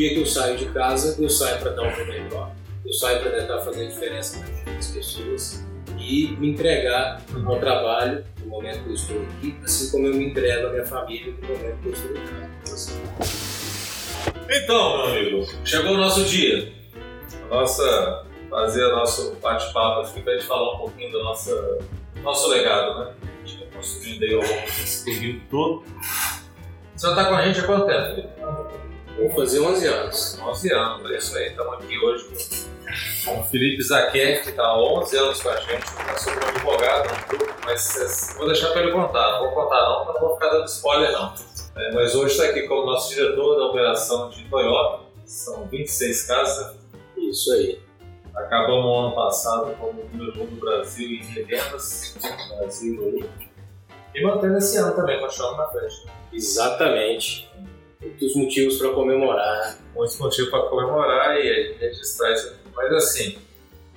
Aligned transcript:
dia 0.00 0.14
que 0.14 0.20
eu 0.20 0.26
saio 0.26 0.56
de 0.56 0.64
casa, 0.66 1.22
eu 1.22 1.28
saio 1.28 1.60
para 1.60 1.72
dar 1.72 1.82
um 1.82 1.94
meu 1.94 2.06
melhor. 2.06 2.50
Eu 2.86 2.92
saio 2.94 3.20
para 3.20 3.32
tentar 3.32 3.60
fazer 3.60 3.84
a 3.84 3.88
diferença 3.90 4.38
na 4.38 4.46
vida 4.46 4.70
das 4.72 4.86
pessoas 4.86 5.62
e 5.98 6.34
me 6.38 6.52
entregar 6.52 7.22
ao 7.44 7.60
trabalho 7.60 8.24
no 8.40 8.46
momento 8.46 8.82
que 8.84 8.88
eu 8.88 8.94
estou 8.94 9.20
aqui, 9.20 9.54
assim 9.62 9.90
como 9.90 10.06
eu 10.06 10.14
me 10.14 10.30
entrego 10.30 10.68
à 10.68 10.70
minha 10.70 10.86
família 10.86 11.34
no 11.34 11.48
momento 11.48 11.82
que 11.82 11.88
eu 11.88 11.92
estou 11.92 12.10
aqui. 12.16 12.32
Então, 14.64 14.96
meu 14.96 15.06
amigo, 15.06 15.46
chegou 15.66 15.92
o 15.92 15.98
nosso 15.98 16.24
dia. 16.24 16.72
Nossa, 17.50 18.24
fazer 18.48 18.82
o 18.86 18.96
nosso 18.96 19.34
bate-papo 19.34 20.00
aqui 20.00 20.22
para 20.22 20.32
a 20.32 20.36
gente 20.36 20.46
falar 20.46 20.76
um 20.76 20.78
pouquinho 20.78 21.12
do 21.12 21.22
nosso, 21.22 21.50
nosso 22.22 22.48
legado, 22.48 23.00
né? 23.00 23.12
A 23.22 23.46
gente 23.46 23.62
está 23.62 23.76
construindo 23.76 24.22
aí 24.22 24.32
ao 24.32 24.40
longo 24.40 24.66
desse 24.66 25.04
período 25.04 25.42
todo. 25.50 25.84
Você 26.96 27.06
está 27.06 27.26
com 27.26 27.34
a 27.34 27.44
gente 27.44 27.60
há 27.60 27.64
quanto 27.64 27.86
tempo? 27.86 28.89
Vou 29.18 29.30
fazer 29.30 29.60
11 29.60 29.86
anos. 29.86 30.38
11 30.40 30.72
anos, 30.72 31.10
é 31.10 31.16
isso 31.16 31.36
aí. 31.36 31.48
Estamos 31.48 31.74
aqui 31.74 31.98
hoje 31.98 32.24
com 33.24 33.40
o 33.40 33.44
Felipe 33.44 33.82
Zaquer, 33.82 34.42
que 34.42 34.50
está 34.50 34.64
há 34.64 34.80
11 34.80 35.16
anos 35.16 35.42
com 35.42 35.48
a 35.50 35.56
gente. 35.56 35.84
Está 35.84 36.16
sobre 36.16 36.44
um 36.44 36.48
advogado, 36.48 37.08
mas 37.64 38.34
vou 38.36 38.46
deixar 38.46 38.70
para 38.70 38.82
ele 38.82 38.92
contar. 38.92 39.32
Não 39.32 39.40
vou 39.40 39.50
contar 39.52 39.82
não, 39.82 40.04
não 40.06 40.20
vou 40.20 40.34
ficar 40.34 40.48
dando 40.50 40.66
spoiler 40.66 41.12
não. 41.12 41.34
É, 41.76 41.92
mas 41.92 42.14
hoje 42.14 42.34
está 42.34 42.44
aqui 42.46 42.62
como 42.66 42.86
nosso 42.86 43.14
diretor 43.14 43.56
da 43.56 43.66
operação 43.66 44.30
de 44.30 44.44
Toyota. 44.44 45.04
São 45.24 45.66
26 45.66 46.26
casas. 46.26 46.76
Isso 47.16 47.52
aí. 47.52 47.80
Acabamos 48.34 48.84
o 48.84 48.98
ano 48.98 49.14
passado 49.14 49.74
como 49.78 50.02
número 50.12 50.42
1 50.42 50.46
do 50.46 50.60
Brasil 50.60 51.08
em 51.10 51.22
revendas 51.24 52.16
Brasil 52.48 53.02
aí. 53.04 53.30
E 54.14 54.24
mantendo 54.24 54.58
esse 54.58 54.76
ano 54.76 54.94
também, 54.94 55.20
continuando 55.20 55.58
na 55.58 55.68
frente. 55.68 56.06
Exatamente. 56.32 57.49
Muitos 58.00 58.34
motivos 58.34 58.78
para 58.78 58.92
comemorar. 58.92 59.78
Muitos 59.94 60.18
motivos 60.18 60.50
para 60.50 60.62
comemorar 60.62 61.36
e 61.36 61.50
a 61.50 61.62
gente 61.62 61.78
registrar 61.78 62.32
isso. 62.32 62.54
Mas 62.74 62.92
assim, 62.94 63.38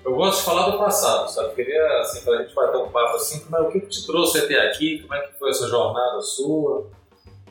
eu 0.04 0.14
gosto 0.16 0.40
de 0.40 0.46
falar 0.46 0.70
do 0.70 0.78
passado, 0.78 1.30
sabe? 1.30 1.56
Queria, 1.56 2.00
assim, 2.00 2.22
para 2.24 2.40
a 2.40 2.42
gente 2.42 2.54
bater 2.54 2.78
um 2.78 2.90
papo 2.90 3.16
assim, 3.16 3.40
como 3.40 3.56
é, 3.56 3.62
o 3.62 3.72
que 3.72 3.80
te 3.82 4.06
trouxe 4.06 4.40
até 4.40 4.60
aqui, 4.68 5.00
como 5.00 5.16
é 5.16 5.28
que 5.28 5.40
foi 5.40 5.50
essa 5.50 5.68
jornada 5.68 6.20
sua? 6.22 6.90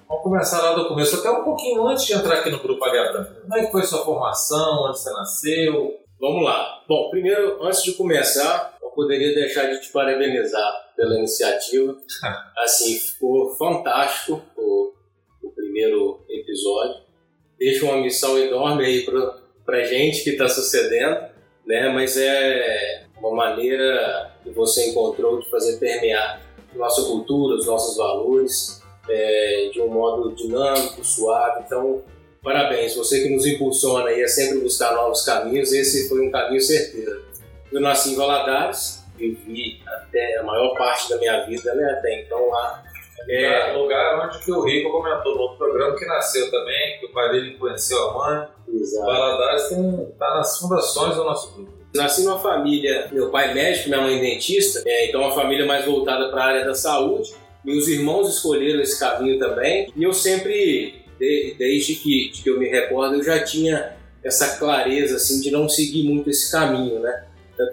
Vamos 0.07 0.23
começar 0.25 0.61
lá 0.61 0.75
do 0.75 0.89
começo, 0.89 1.17
até 1.17 1.31
um 1.31 1.43
pouquinho 1.43 1.89
antes 1.89 2.05
de 2.05 2.13
entrar 2.13 2.41
aqui 2.41 2.51
no 2.51 2.59
Grupo 2.59 2.85
Branca. 2.85 3.41
Como 3.41 3.57
é 3.57 3.65
que 3.65 3.73
foi 3.73 3.83
sua 3.85 4.05
formação, 4.05 4.85
onde 4.85 4.99
você 4.99 5.11
nasceu? 5.11 5.99
Vamos 6.21 6.45
lá. 6.45 6.83
Bom, 6.87 7.09
primeiro, 7.09 7.65
antes 7.65 7.83
de 7.83 7.93
começar, 7.95 8.77
eu 8.83 8.91
poderia 8.91 9.35
deixar 9.35 9.71
de 9.71 9.81
te 9.81 9.91
parabenizar 9.91 10.93
pela 10.95 11.17
iniciativa. 11.17 11.97
assim, 12.59 12.99
ficou 12.99 13.57
fantástico 13.57 14.43
o 14.55 14.93
primeiro 15.83 16.21
episódio. 16.29 17.03
Deixa 17.59 17.85
uma 17.85 17.99
missão 17.99 18.39
enorme 18.39 18.85
aí 18.85 19.05
para 19.05 19.43
pra 19.65 19.85
gente 19.85 20.25
que 20.25 20.31
está 20.31 20.49
sucedendo, 20.49 21.27
né? 21.67 21.89
Mas 21.91 22.17
é 22.17 23.05
uma 23.19 23.33
maneira 23.33 24.33
que 24.43 24.51
você 24.51 24.91
encontrou 24.91 25.41
de 25.41 25.49
fazer 25.49 25.79
permear 25.79 26.41
nossa 26.75 27.03
cultura, 27.03 27.57
os 27.57 27.67
nossos 27.67 27.97
valores, 27.97 28.83
é, 29.09 29.71
de 29.73 29.81
um 29.81 29.89
modo 29.89 30.35
dinâmico, 30.35 31.05
suave. 31.05 31.63
Então, 31.65 32.03
parabéns, 32.43 32.97
você 32.97 33.23
que 33.23 33.29
nos 33.29 33.47
impulsiona 33.47 34.09
aí 34.09 34.23
a 34.23 34.29
sempre 34.29 34.59
buscar 34.59 34.95
novos 34.95 35.25
caminhos, 35.25 35.73
esse 35.73 36.09
foi 36.09 36.27
um 36.27 36.31
caminho 36.31 36.61
certeiro. 36.61 37.25
Eu 37.71 37.81
nasci 37.81 38.11
em 38.11 38.17
Valadares, 38.17 39.05
vivi 39.17 39.81
até 39.87 40.39
a 40.39 40.43
maior 40.43 40.75
parte 40.77 41.09
da 41.09 41.19
minha 41.19 41.45
vida, 41.47 41.73
né, 41.75 41.85
até 41.99 42.23
então 42.23 42.49
lá. 42.49 42.83
É 43.29 43.73
lugar 43.73 44.27
onde 44.27 44.39
que 44.45 44.53
o 44.53 44.63
Rico 44.63 44.91
comentou 44.91 45.35
no 45.35 45.41
outro 45.43 45.59
programa 45.59 45.97
que 45.97 46.07
nasceu 46.07 46.51
também, 46.51 46.99
que 46.99 47.07
o 47.07 47.13
pai 47.13 47.31
dele 47.31 47.57
conheceu 47.59 47.99
a 47.99 48.15
mãe. 48.15 48.49
Exato. 48.69 49.07
Valadares 49.07 49.71
está 49.71 50.35
nas 50.35 50.59
fundações 50.59 51.17
do 51.17 51.25
nosso 51.25 51.55
grupo. 51.55 51.73
Nasci 51.95 52.25
numa 52.25 52.39
família, 52.39 53.09
meu 53.13 53.31
pai 53.31 53.53
médico, 53.53 53.91
minha 53.91 54.01
mãe 54.01 54.19
dentista, 54.19 54.83
é, 54.87 55.09
então 55.09 55.21
uma 55.21 55.35
família 55.35 55.67
mais 55.67 55.85
voltada 55.85 56.31
para 56.31 56.43
a 56.43 56.47
área 56.47 56.65
da 56.65 56.75
saúde. 56.75 57.35
Meus 57.63 57.87
irmãos 57.87 58.29
escolheram 58.29 58.81
esse 58.81 58.99
caminho 58.99 59.39
também 59.39 59.93
e 59.95 60.03
eu 60.03 60.13
sempre, 60.13 61.05
desde 61.59 61.95
que, 61.97 62.31
que 62.31 62.49
eu 62.49 62.59
me 62.59 62.69
recordo, 62.69 63.17
eu 63.17 63.23
já 63.23 63.45
tinha 63.45 63.95
essa 64.25 64.59
clareza 64.59 65.17
assim 65.17 65.41
de 65.41 65.51
não 65.51 65.69
seguir 65.69 66.05
muito 66.05 66.31
esse 66.31 66.51
caminho, 66.51 66.99
né? 67.01 67.27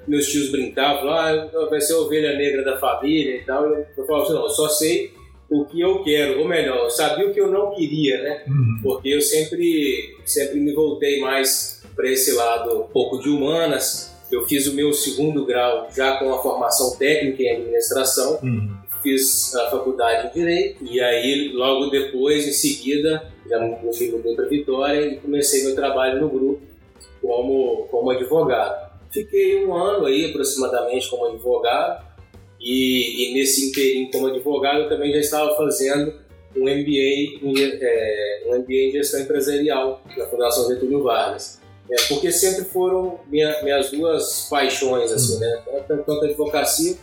meus 0.08 0.28
tios 0.28 0.52
brincavam, 0.52 1.10
ah, 1.10 1.50
vai 1.70 1.82
ser 1.82 1.94
a 1.94 2.00
ovelha 2.00 2.38
negra 2.38 2.64
da 2.64 2.78
família 2.78 3.38
e 3.38 3.44
tal. 3.44 3.66
Eu, 3.66 3.86
eu 3.98 4.06
falava 4.06 4.26
assim, 4.26 4.34
não, 4.34 4.44
eu 4.44 4.50
só 4.50 4.68
sei 4.70 5.14
o 5.50 5.66
que 5.66 5.82
eu 5.82 6.04
quero, 6.04 6.40
ou 6.40 6.48
melhor, 6.48 6.84
eu 6.84 6.90
sabia 6.90 7.28
o 7.28 7.34
que 7.34 7.42
eu 7.42 7.52
não 7.52 7.74
queria, 7.74 8.22
né? 8.22 8.44
Uhum. 8.48 8.80
Porque 8.84 9.10
eu 9.10 9.22
sempre, 9.22 10.16
sempre 10.26 10.60
me 10.60 10.74
voltei 10.74 11.20
mais 11.20 11.82
para 11.96 12.10
esse 12.10 12.34
lado 12.34 12.82
um 12.82 12.88
pouco 12.88 13.20
de 13.20 13.30
humanas. 13.30 14.16
Eu 14.32 14.48
fiz 14.48 14.68
o 14.68 14.76
meu 14.76 14.94
segundo 14.94 15.46
grau 15.46 15.90
já 15.96 16.18
com 16.18 16.32
a 16.32 16.42
formação 16.42 16.96
técnica 16.98 17.42
em 17.42 17.50
administração. 17.50 18.40
Uhum. 18.44 18.78
Fiz 19.02 19.56
a 19.56 19.72
faculdade 19.72 20.28
em 20.28 20.40
Direito 20.40 20.86
e 20.86 21.02
aí 21.02 21.52
logo 21.54 21.90
depois, 21.90 22.46
em 22.48 22.52
seguida, 22.52 23.32
já 23.50 23.60
me 23.60 23.76
mudei 23.82 24.36
para 24.36 24.46
Vitória 24.46 25.06
e 25.08 25.18
comecei 25.18 25.64
meu 25.64 25.74
trabalho 25.74 26.22
no 26.22 26.30
grupo 26.30 26.62
como, 27.22 27.88
como 27.90 28.12
advogado. 28.12 28.90
Fiquei 29.12 29.66
um 29.66 29.74
ano 29.74 30.06
aí 30.06 30.30
aproximadamente 30.30 31.10
como 31.10 31.26
advogado 31.26 32.09
e, 32.60 33.32
e 33.32 33.34
nesse 33.34 33.70
inteirinho 33.70 34.12
como 34.12 34.28
advogado 34.28 34.82
eu 34.82 34.90
também 34.90 35.12
já 35.14 35.20
estava 35.20 35.56
fazendo 35.56 36.14
um 36.56 36.64
MBA 36.64 37.42
em, 37.44 37.54
é, 37.58 38.44
um 38.48 38.60
MBA 38.60 38.74
em 38.74 38.92
gestão 38.92 39.22
empresarial 39.22 40.02
na 40.18 40.26
Fundação 40.26 40.68
Getúlio 40.68 41.04
Vargas. 41.04 41.60
É, 41.90 41.96
porque 42.08 42.32
sempre 42.32 42.66
foram 42.66 43.20
minha, 43.28 43.64
minhas 43.64 43.90
duas 43.90 44.48
paixões, 44.50 45.12
assim, 45.12 45.40
né? 45.40 45.64
Tanto 45.88 46.12
a 46.12 46.26
advocacia 46.26 46.96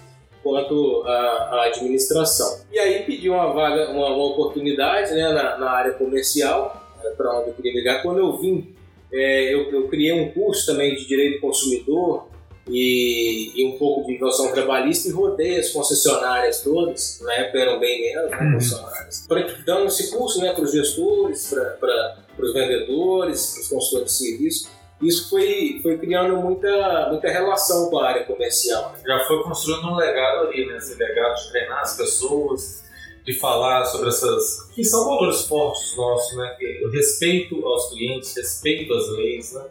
quanto 0.42 1.02
a, 1.04 1.10
a, 1.10 1.64
administração. 1.66 2.60
E 2.70 2.78
aí 2.78 3.02
pedi 3.02 3.28
uma 3.28 3.52
vaga, 3.52 3.90
uma, 3.90 4.14
uma 4.14 4.26
oportunidade 4.26 5.12
né, 5.12 5.28
na, 5.32 5.58
na 5.58 5.70
área 5.70 5.92
comercial, 5.94 6.84
para 7.16 7.40
onde 7.40 7.48
eu 7.48 7.54
queria 7.54 7.72
ligar. 7.72 8.02
Quando 8.02 8.18
eu 8.18 8.36
vim 8.38 8.76
é, 9.12 9.54
eu, 9.54 9.70
eu, 9.70 9.88
criei 9.88 10.12
um 10.12 10.30
curso 10.32 10.66
também 10.66 10.94
de 10.94 11.06
direito 11.06 11.36
do 11.36 11.40
consumidor 11.40 12.28
e, 12.68 13.52
e, 13.54 13.64
um 13.66 13.78
pouco 13.78 14.06
de 14.06 14.16
relação 14.16 14.52
trabalhista 14.52 15.08
e 15.08 15.12
rodei 15.12 15.58
as 15.58 15.70
concessionárias 15.70 16.62
todas, 16.62 17.20
na 17.22 17.32
época 17.34 17.58
eram 17.60 17.78
bem 17.78 18.02
menos 18.02 18.30
né, 18.30 18.52
concessionárias, 18.52 19.26
dando 19.64 19.86
esse 19.86 20.10
curso 20.10 20.40
né, 20.40 20.52
para 20.52 20.64
os 20.64 20.72
gestores, 20.72 21.54
para 21.78 22.16
os 22.38 22.52
vendedores, 22.52 23.52
para 23.52 23.60
os 23.60 23.68
consultores 23.68 24.12
de 24.12 24.18
serviço. 24.18 24.76
Isso 25.00 25.28
foi, 25.28 25.78
foi 25.82 25.98
criando 25.98 26.36
muita, 26.36 27.08
muita 27.10 27.28
relação 27.28 27.90
com 27.90 27.98
a 27.98 28.08
área 28.08 28.24
comercial. 28.24 28.92
Né? 28.92 29.02
Já 29.06 29.24
foi 29.26 29.42
construindo 29.42 29.86
um 29.88 29.94
legado 29.94 30.48
ali, 30.48 30.66
né? 30.66 30.78
Esse 30.78 30.94
legado 30.94 31.34
de 31.34 31.50
treinar 31.50 31.80
as 31.80 31.98
pessoas, 31.98 32.82
de 33.22 33.34
falar 33.34 33.84
sobre 33.84 34.08
essas. 34.08 34.70
que 34.74 34.82
são 34.82 35.04
valores 35.04 35.42
fortes 35.42 35.94
nossos, 35.96 36.36
né? 36.36 36.56
O 36.84 36.90
respeito 36.90 37.66
aos 37.66 37.90
clientes, 37.90 38.34
respeito 38.34 38.94
às 38.94 39.08
leis, 39.10 39.52
né? 39.52 39.64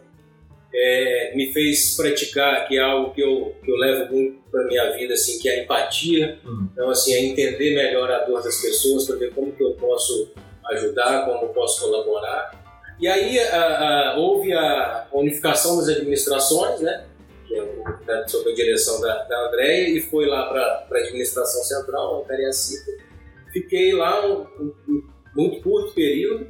É, 0.78 1.32
me 1.34 1.52
fez 1.52 1.96
praticar, 1.96 2.68
que 2.68 2.76
é 2.76 2.80
algo 2.80 3.14
que 3.14 3.22
eu, 3.22 3.54
que 3.64 3.70
eu 3.70 3.76
levo 3.76 4.12
muito 4.12 4.38
para 4.50 4.64
minha 4.66 4.92
vida, 4.92 5.14
assim, 5.14 5.38
que 5.38 5.48
é 5.48 5.60
a 5.60 5.62
empatia. 5.62 6.38
Uhum. 6.44 6.68
Então, 6.70 6.90
assim, 6.90 7.14
é 7.14 7.24
entender 7.24 7.74
melhor 7.74 8.10
a 8.10 8.24
dor 8.24 8.42
das 8.42 8.60
pessoas, 8.60 9.06
para 9.06 9.16
ver 9.16 9.32
como 9.32 9.52
que 9.52 9.64
eu 9.64 9.72
posso 9.72 10.32
ajudar, 10.72 11.24
como 11.24 11.46
eu 11.46 11.48
posso 11.48 11.80
colaborar. 11.80 12.64
E 13.00 13.08
aí 13.08 13.38
a, 13.38 14.12
a, 14.12 14.16
houve 14.18 14.52
a 14.52 15.08
unificação 15.12 15.78
das 15.78 15.88
administrações, 15.88 16.80
né? 16.80 17.06
Que 17.46 17.54
é 17.54 18.28
sob 18.28 18.50
a 18.50 18.54
direção 18.54 19.00
da, 19.00 19.24
da 19.24 19.46
Andréia, 19.46 19.88
e 19.96 20.00
foi 20.00 20.26
lá 20.26 20.46
para 20.46 20.86
a 20.90 20.98
administração 20.98 21.62
central, 21.62 22.22
a 22.22 22.28
Cariacica 22.28 23.06
Fiquei 23.56 23.90
lá 23.94 24.26
um, 24.26 24.46
um, 24.60 24.74
um, 24.86 25.02
muito 25.34 25.62
curto 25.62 25.94
período 25.94 26.46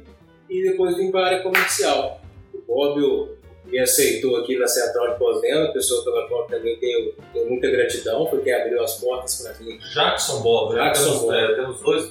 e 0.49 0.69
depois 0.69 0.97
vim 0.97 1.09
para 1.09 1.21
a 1.21 1.25
área 1.27 1.41
comercial. 1.41 2.19
O 2.53 2.61
Bob 2.67 3.36
me 3.67 3.79
aceitou 3.79 4.37
aqui 4.37 4.57
na 4.57 4.67
Central 4.67 5.13
de 5.13 5.19
Pós-Venda, 5.19 5.71
pessoa 5.73 6.03
pela 6.03 6.27
qual 6.27 6.47
também 6.47 6.77
tenho, 6.77 7.13
tenho, 7.33 7.49
muita 7.49 7.69
gratidão, 7.69 8.25
porque 8.25 8.49
abriu 8.49 8.81
as 8.81 8.95
portas 8.99 9.41
para 9.41 9.65
mim. 9.65 9.77
Jackson 9.93 10.41
Bob, 10.41 10.75
né? 10.75 10.85
Jackson 10.85 11.03
temos, 11.03 11.21
Bob. 11.21 11.35
É, 11.35 11.55
temos 11.55 11.81
dois 11.81 12.05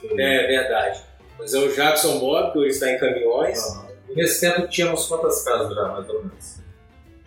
filme. 0.00 0.22
É 0.22 0.46
verdade. 0.46 1.00
Mas 1.38 1.52
é 1.54 1.58
o 1.58 1.72
Jackson 1.72 2.18
Bob, 2.18 2.52
que 2.52 2.66
está 2.66 2.90
em 2.90 2.98
caminhões. 2.98 3.58
Uhum. 3.58 4.14
nesse 4.14 4.40
tempo 4.40 4.68
tínhamos 4.68 5.06
quantas 5.06 5.44
casas 5.44 5.74
já, 5.74 5.88
mais 5.88 6.08
ou 6.08 6.22
menos? 6.22 6.56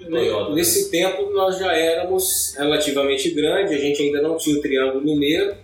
Toyota, 0.10 0.54
Nesse 0.54 0.86
né? 0.86 0.90
tempo 0.92 1.30
nós 1.32 1.58
já 1.58 1.74
éramos 1.74 2.56
relativamente 2.58 3.32
grande, 3.32 3.76
a 3.76 3.78
gente 3.78 4.02
ainda 4.02 4.22
não 4.22 4.38
tinha 4.38 4.58
o 4.58 4.62
Triângulo 4.62 5.04
Mineiro, 5.04 5.56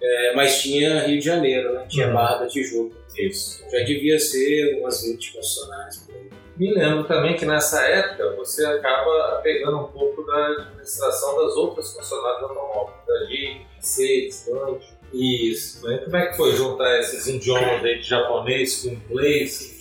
é, 0.00 0.34
mas 0.34 0.60
tinha 0.60 1.00
Rio 1.00 1.18
de 1.18 1.24
Janeiro, 1.24 1.72
né? 1.72 1.86
tinha 1.88 2.08
uhum. 2.08 2.14
Barra 2.14 2.38
da 2.38 2.46
Tijuca. 2.46 2.96
Isso. 3.16 3.64
Já 3.70 3.78
devia 3.84 4.18
ser 4.18 4.78
umas 4.80 5.02
20 5.02 5.32
funcionários. 5.32 6.08
Me 6.56 6.74
lembro 6.74 7.04
também 7.04 7.36
que 7.36 7.46
nessa 7.46 7.80
época 7.82 8.34
você 8.36 8.64
acaba 8.66 9.40
pegando 9.42 9.78
um 9.78 9.86
pouco 9.86 10.24
da 10.24 10.46
administração 10.48 11.36
das 11.36 11.56
outras 11.56 11.92
funcionárias 11.92 12.40
do 12.40 12.46
automóvel, 12.46 12.94
da 13.06 13.26
Jeep, 13.26 13.66
Mercedes, 13.74 14.46
Dodge. 14.46 14.86
Isso. 15.12 15.86
Né? 15.86 15.98
Como 15.98 16.16
é 16.16 16.26
que 16.26 16.36
foi 16.36 16.56
juntar 16.56 16.98
esses 16.98 17.26
idiomas 17.26 17.84
aí 17.84 17.98
de 17.98 18.02
japonês 18.02 18.82
com 18.82 18.88
inglês? 18.88 19.78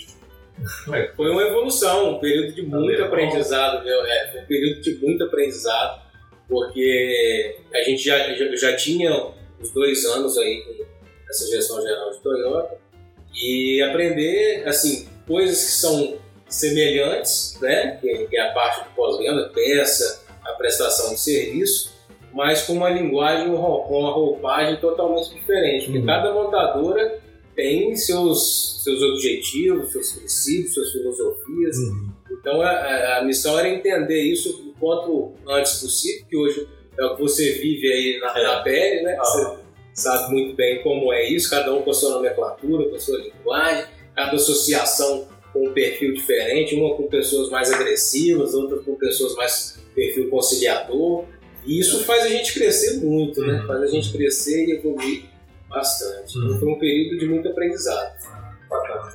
Foi 1.15 1.29
uma 1.29 1.43
evolução, 1.43 2.15
um 2.15 2.19
período 2.19 2.53
de 2.53 2.63
muito 2.63 3.03
aprendizado, 3.03 3.83
meu. 3.83 4.05
É, 4.05 4.31
foi 4.31 4.41
um 4.41 4.45
período 4.45 4.81
de 4.81 4.95
muito 4.95 5.23
aprendizado, 5.23 6.01
porque 6.47 7.57
a 7.73 7.81
gente 7.83 8.03
já, 8.03 8.17
já, 8.33 8.55
já 8.55 8.75
tinha 8.75 9.11
os 9.61 9.71
dois 9.71 10.05
anos 10.05 10.37
aí 10.37 10.61
com 10.61 10.85
essa 11.29 11.47
gestão 11.47 11.81
geral 11.81 12.11
de 12.11 12.19
Toyota 12.19 12.77
e 13.33 13.81
aprender, 13.81 14.67
assim, 14.67 15.07
coisas 15.27 15.63
que 15.63 15.71
são 15.71 16.17
semelhantes, 16.49 17.57
né? 17.61 17.97
Que, 17.97 18.27
é 18.35 18.41
a 18.41 18.53
parte 18.53 18.83
do 18.85 18.95
pós-venda, 18.95 19.49
peça, 19.53 20.23
a 20.43 20.53
prestação 20.53 21.13
de 21.13 21.19
serviço, 21.19 21.93
mas 22.33 22.63
com 22.63 22.73
uma 22.73 22.89
linguagem, 22.89 23.47
com 23.47 23.99
uma 23.99 24.11
roupagem 24.11 24.77
totalmente 24.77 25.33
diferente. 25.33 25.85
Porque 25.85 25.99
uhum. 25.99 26.05
cada 26.05 26.33
montadora 26.33 27.19
tem 27.55 27.95
seus, 27.95 28.83
seus 28.83 29.01
objetivos, 29.01 29.91
seus 29.91 30.13
princípios, 30.13 30.73
suas 30.73 30.91
filosofias. 30.91 31.77
Uhum. 31.77 32.09
Então 32.39 32.61
a, 32.61 33.17
a, 33.17 33.23
missão 33.23 33.57
era 33.57 33.67
entender 33.67 34.21
isso 34.21 34.69
o 34.69 34.79
quanto 34.79 35.33
antes 35.47 35.81
possível, 35.81 36.25
que 36.29 36.37
hoje 36.37 36.67
é 36.99 37.05
o 37.05 37.15
que 37.15 37.21
você 37.21 37.53
vive 37.53 37.91
aí 37.91 38.19
na, 38.19 38.39
é. 38.39 38.43
na 38.43 38.61
pele, 38.61 39.01
né? 39.03 39.17
Ah. 39.19 39.23
Você 39.23 39.57
sabe 39.93 40.31
muito 40.31 40.55
bem 40.55 40.81
como 40.83 41.11
é 41.11 41.27
isso, 41.27 41.49
cada 41.49 41.73
um 41.73 41.81
com 41.81 41.91
a 41.91 41.93
sua 41.93 42.11
nomenclatura, 42.11 42.89
com 42.89 42.95
a 42.95 42.99
sua 42.99 43.17
linguagem, 43.17 43.85
cada 44.15 44.35
associação 44.35 45.27
com 45.53 45.67
um 45.67 45.73
perfil 45.73 46.13
diferente, 46.13 46.75
uma 46.75 46.95
com 46.95 47.07
pessoas 47.07 47.49
mais 47.49 47.71
agressivas, 47.71 48.53
outra 48.53 48.77
com 48.79 48.95
pessoas 48.95 49.35
mais 49.35 49.79
perfil 49.95 50.29
conciliador. 50.29 51.25
E 51.65 51.79
isso 51.79 52.03
faz 52.05 52.23
a 52.23 52.29
gente 52.29 52.53
crescer 52.53 52.97
muito, 52.97 53.41
né? 53.41 53.61
Uhum. 53.61 53.67
Faz 53.67 53.81
a 53.81 53.87
gente 53.87 54.13
crescer 54.13 54.67
e 54.67 54.71
evoluir 54.73 55.25
bastante. 55.67 56.37
Uhum. 56.37 56.59
Foi 56.59 56.69
um 56.69 56.79
período 56.79 57.17
de 57.19 57.25
muito 57.25 57.49
aprendizado. 57.49 58.15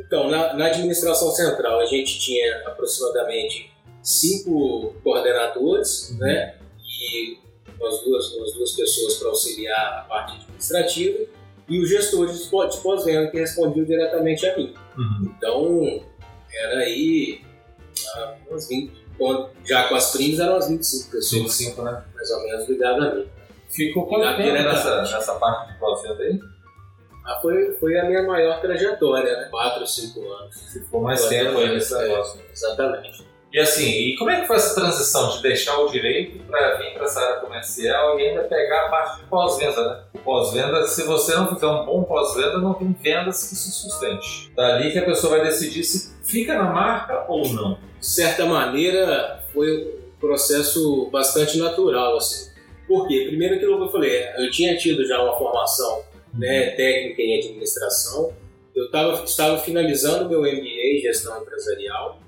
Então, 0.00 0.30
na, 0.30 0.54
na, 0.54 0.66
administração 0.66 1.30
central, 1.30 1.80
a 1.80 1.86
gente 1.86 2.18
tinha 2.18 2.62
aproximadamente 2.66 3.70
cinco 4.02 4.94
coordenadores, 5.02 6.10
uhum. 6.10 6.18
né? 6.18 6.56
E 6.78 7.38
as 7.86 8.00
duas, 8.02 8.24
as 8.26 8.52
duas 8.54 8.72
pessoas 8.72 9.14
para 9.16 9.28
auxiliar 9.28 9.98
a 9.98 10.02
parte 10.02 10.36
administrativa 10.36 11.26
e 11.68 11.80
o 11.80 11.86
gestor 11.86 12.26
de 12.26 12.78
pós-venda 12.78 13.30
que 13.30 13.38
respondia 13.38 13.84
diretamente 13.84 14.46
a 14.46 14.56
mim. 14.56 14.74
Uhum. 14.96 15.34
Então, 15.36 16.04
era 16.52 16.80
aí 16.80 17.40
ah, 18.14 18.34
umas 18.48 18.68
20, 18.68 18.92
já 19.64 19.88
com 19.88 19.94
as 19.94 20.12
primas 20.12 20.40
eram 20.40 20.52
umas 20.54 20.68
25 20.68 21.10
pessoas. 21.10 21.42
25, 21.42 21.82
né? 21.82 22.04
Mais 22.14 22.30
ou 22.30 22.42
menos 22.42 22.68
ligado 22.68 23.02
a 23.02 23.14
mim. 23.14 23.26
Ficou 23.68 24.06
quanto 24.06 24.36
tempo 24.36 24.52
nessa, 24.52 25.02
nessa 25.02 25.34
parte 25.36 25.72
de 25.72 25.78
pós-venda 25.78 26.22
aí? 26.22 26.38
Ah, 27.24 27.38
foi, 27.40 27.72
foi 27.74 27.98
a 27.98 28.04
minha 28.04 28.22
maior 28.24 28.60
trajetória, 28.60 29.36
né? 29.36 29.48
4 29.50 29.80
ou 29.80 29.86
5 29.86 30.32
anos. 30.32 30.72
Ficou 30.72 31.00
mais 31.00 31.24
tempo 31.26 31.58
aí 31.58 31.72
nesse 31.72 31.96
negócio. 31.96 32.40
Exatamente. 32.52 33.31
E 33.52 33.58
assim, 33.58 33.86
e 33.86 34.16
como 34.16 34.30
é 34.30 34.40
que 34.40 34.46
foi 34.46 34.56
essa 34.56 34.74
transição 34.74 35.28
de 35.28 35.42
deixar 35.42 35.78
o 35.78 35.90
direito 35.90 36.42
para 36.46 36.76
vir 36.76 36.94
para 36.94 37.04
essa 37.04 37.20
área 37.20 37.40
comercial 37.40 38.18
e 38.18 38.28
ainda 38.28 38.44
pegar 38.44 38.86
a 38.86 38.88
parte 38.88 39.20
de 39.20 39.26
pós-venda, 39.26 39.88
né? 39.88 40.04
Pós-venda, 40.24 40.86
se 40.86 41.02
você 41.02 41.34
não 41.34 41.52
fizer 41.52 41.66
um 41.66 41.84
bom 41.84 42.02
pós-venda, 42.04 42.58
não 42.58 42.72
tem 42.72 42.92
vendas 42.92 43.46
que 43.48 43.54
se 43.54 43.70
sustente. 43.70 44.50
Dali 44.56 44.90
que 44.90 44.98
a 44.98 45.04
pessoa 45.04 45.36
vai 45.36 45.46
decidir 45.46 45.84
se 45.84 46.14
fica 46.24 46.54
na 46.54 46.64
marca 46.64 47.26
ou 47.28 47.46
não. 47.52 47.78
De 47.98 48.06
certa 48.06 48.46
maneira, 48.46 49.44
foi 49.52 49.68
um 49.70 50.18
processo 50.18 51.10
bastante 51.10 51.58
natural, 51.58 52.16
assim. 52.16 52.52
Por 52.88 53.06
quê? 53.06 53.26
Primeiro 53.28 53.56
aquilo 53.56 53.76
que 53.76 53.84
eu 53.84 53.92
falei, 53.92 54.28
eu 54.38 54.50
tinha 54.50 54.76
tido 54.78 55.06
já 55.06 55.22
uma 55.22 55.36
formação 55.36 56.02
né, 56.32 56.70
técnica 56.70 57.20
em 57.20 57.38
administração, 57.38 58.32
eu 58.74 58.90
tava, 58.90 59.24
estava 59.24 59.58
finalizando 59.58 60.28
meu 60.28 60.40
MBA 60.40 60.96
em 60.96 61.00
gestão 61.02 61.40
empresarial, 61.42 62.18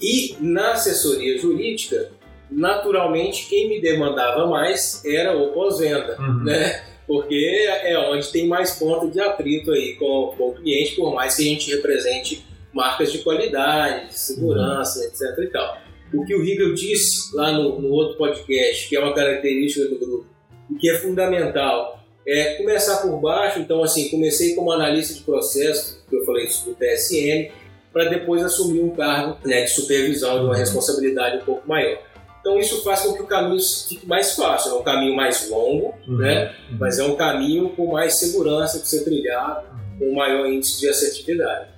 e 0.00 0.36
na 0.40 0.72
assessoria 0.72 1.38
jurídica, 1.38 2.10
naturalmente, 2.50 3.48
quem 3.48 3.68
me 3.68 3.80
demandava 3.80 4.46
mais 4.46 5.02
era 5.04 5.36
o 5.36 5.52
pós-venda, 5.52 6.16
uhum. 6.18 6.44
né? 6.44 6.84
Porque 7.06 7.66
é 7.84 7.98
onde 7.98 8.30
tem 8.30 8.46
mais 8.46 8.78
ponto 8.78 9.10
de 9.10 9.18
atrito 9.18 9.72
aí 9.72 9.94
com, 9.94 10.34
com 10.36 10.50
o 10.50 10.54
cliente, 10.54 10.96
por 10.96 11.14
mais 11.14 11.36
que 11.36 11.42
a 11.42 11.46
gente 11.46 11.74
represente 11.74 12.44
marcas 12.72 13.10
de 13.10 13.18
qualidade, 13.18 14.08
de 14.08 14.18
segurança, 14.18 15.00
uhum. 15.00 15.06
etc. 15.06 15.38
E 15.38 15.46
tal. 15.46 15.78
O 16.12 16.24
que 16.24 16.34
o 16.34 16.42
Riegel 16.42 16.74
disse 16.74 17.34
lá 17.34 17.52
no, 17.52 17.80
no 17.80 17.88
outro 17.90 18.16
podcast, 18.16 18.88
que 18.88 18.96
é 18.96 19.00
uma 19.00 19.14
característica 19.14 19.88
do 19.88 19.98
grupo, 19.98 20.26
e 20.70 20.74
que 20.74 20.90
é 20.90 20.98
fundamental, 20.98 21.98
é 22.26 22.54
começar 22.54 22.98
por 22.98 23.18
baixo. 23.20 23.58
Então, 23.58 23.82
assim, 23.82 24.10
comecei 24.10 24.54
como 24.54 24.70
analista 24.70 25.14
de 25.14 25.20
processo, 25.20 26.02
que 26.08 26.16
eu 26.16 26.24
falei 26.24 26.44
isso 26.44 26.66
do 26.66 26.74
TSM, 26.74 27.50
para 27.92 28.04
depois 28.04 28.42
assumir 28.42 28.80
um 28.80 28.90
cargo 28.90 29.36
né, 29.44 29.62
de 29.62 29.70
supervisão, 29.70 30.40
de 30.40 30.44
uma 30.44 30.56
responsabilidade 30.56 31.38
um 31.38 31.44
pouco 31.44 31.68
maior. 31.68 31.98
Então 32.40 32.58
isso 32.58 32.82
faz 32.82 33.02
com 33.02 33.14
que 33.14 33.22
o 33.22 33.26
caminho 33.26 33.60
fique 33.60 34.06
mais 34.06 34.34
fácil. 34.34 34.72
É 34.72 34.74
um 34.74 34.82
caminho 34.82 35.14
mais 35.14 35.50
longo, 35.50 35.94
uhum, 36.06 36.18
né? 36.18 36.54
Uhum. 36.70 36.78
mas 36.78 36.98
é 36.98 37.04
um 37.04 37.16
caminho 37.16 37.70
com 37.70 37.92
mais 37.92 38.14
segurança 38.14 38.78
de 38.78 38.88
ser 38.88 39.04
trilhado, 39.04 39.66
com 39.98 40.10
um 40.10 40.14
maior 40.14 40.46
índice 40.46 40.80
de 40.80 40.88
assertividade. 40.88 41.68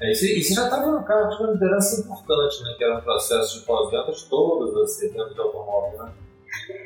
É, 0.00 0.12
e, 0.12 0.14
você, 0.14 0.54
já 0.54 0.64
estava 0.64 0.86
no 0.90 1.04
cargo 1.04 1.36
de 1.36 1.42
uma 1.42 1.52
liderança 1.52 2.00
importante, 2.00 2.62
né? 2.62 2.74
que 2.76 2.84
era 2.84 2.96
um 2.98 3.02
processo 3.02 3.60
de 3.60 3.66
pós-venda 3.66 4.10
de 4.10 4.24
todas 4.24 4.74
as 4.76 5.00
vendas 5.00 5.34
de 5.34 5.40
automóvel. 5.40 6.04
Né? 6.04 6.12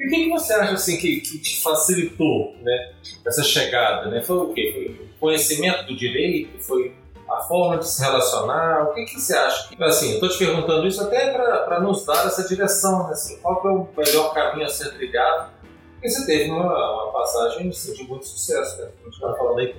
E 0.00 0.06
o 0.06 0.11
que, 0.11 0.25
que, 0.25 0.31
você 0.31 0.53
acha 0.53 0.73
assim, 0.73 0.97
que, 0.97 1.21
que 1.21 1.38
te 1.38 1.62
facilitou 1.62 2.56
né, 2.61 2.93
essa 3.25 3.44
chegada? 3.44 4.11
Né? 4.11 4.21
Foi 4.21 4.37
o 4.37 4.53
quê? 4.53 4.73
Foi 4.75 5.06
o 5.06 5.19
conhecimento 5.21 5.87
do 5.87 5.97
direito? 5.97 6.59
Foi 6.59 6.93
a 7.35 7.41
forma 7.41 7.79
de 7.79 7.89
se 7.89 8.03
relacionar? 8.03 8.85
O 8.85 8.95
que, 8.95 9.05
que 9.05 9.21
você 9.21 9.37
acha? 9.37 9.71
Assim, 9.81 10.09
eu 10.09 10.15
estou 10.15 10.29
te 10.29 10.39
perguntando 10.39 10.87
isso 10.87 11.03
até 11.03 11.33
para 11.33 11.81
nos 11.81 12.05
dar 12.05 12.27
essa 12.27 12.47
direção, 12.47 13.07
né? 13.07 13.13
assim, 13.13 13.39
qual 13.39 13.61
é 13.65 13.71
o 13.71 13.89
melhor 13.97 14.33
caminho 14.33 14.67
a 14.67 14.69
ser 14.69 14.93
trilhado? 14.95 15.53
Porque 15.95 16.09
você 16.09 16.27
teve 16.27 16.51
uma, 16.51 16.65
uma 16.65 17.13
passagem 17.13 17.69
assim, 17.69 17.93
de 17.93 18.05
muito 18.05 18.27
sucesso, 18.27 18.81
né? 18.81 18.91
A 19.01 19.05
gente 19.05 19.21
falando 19.21 19.59
aí 19.59 19.75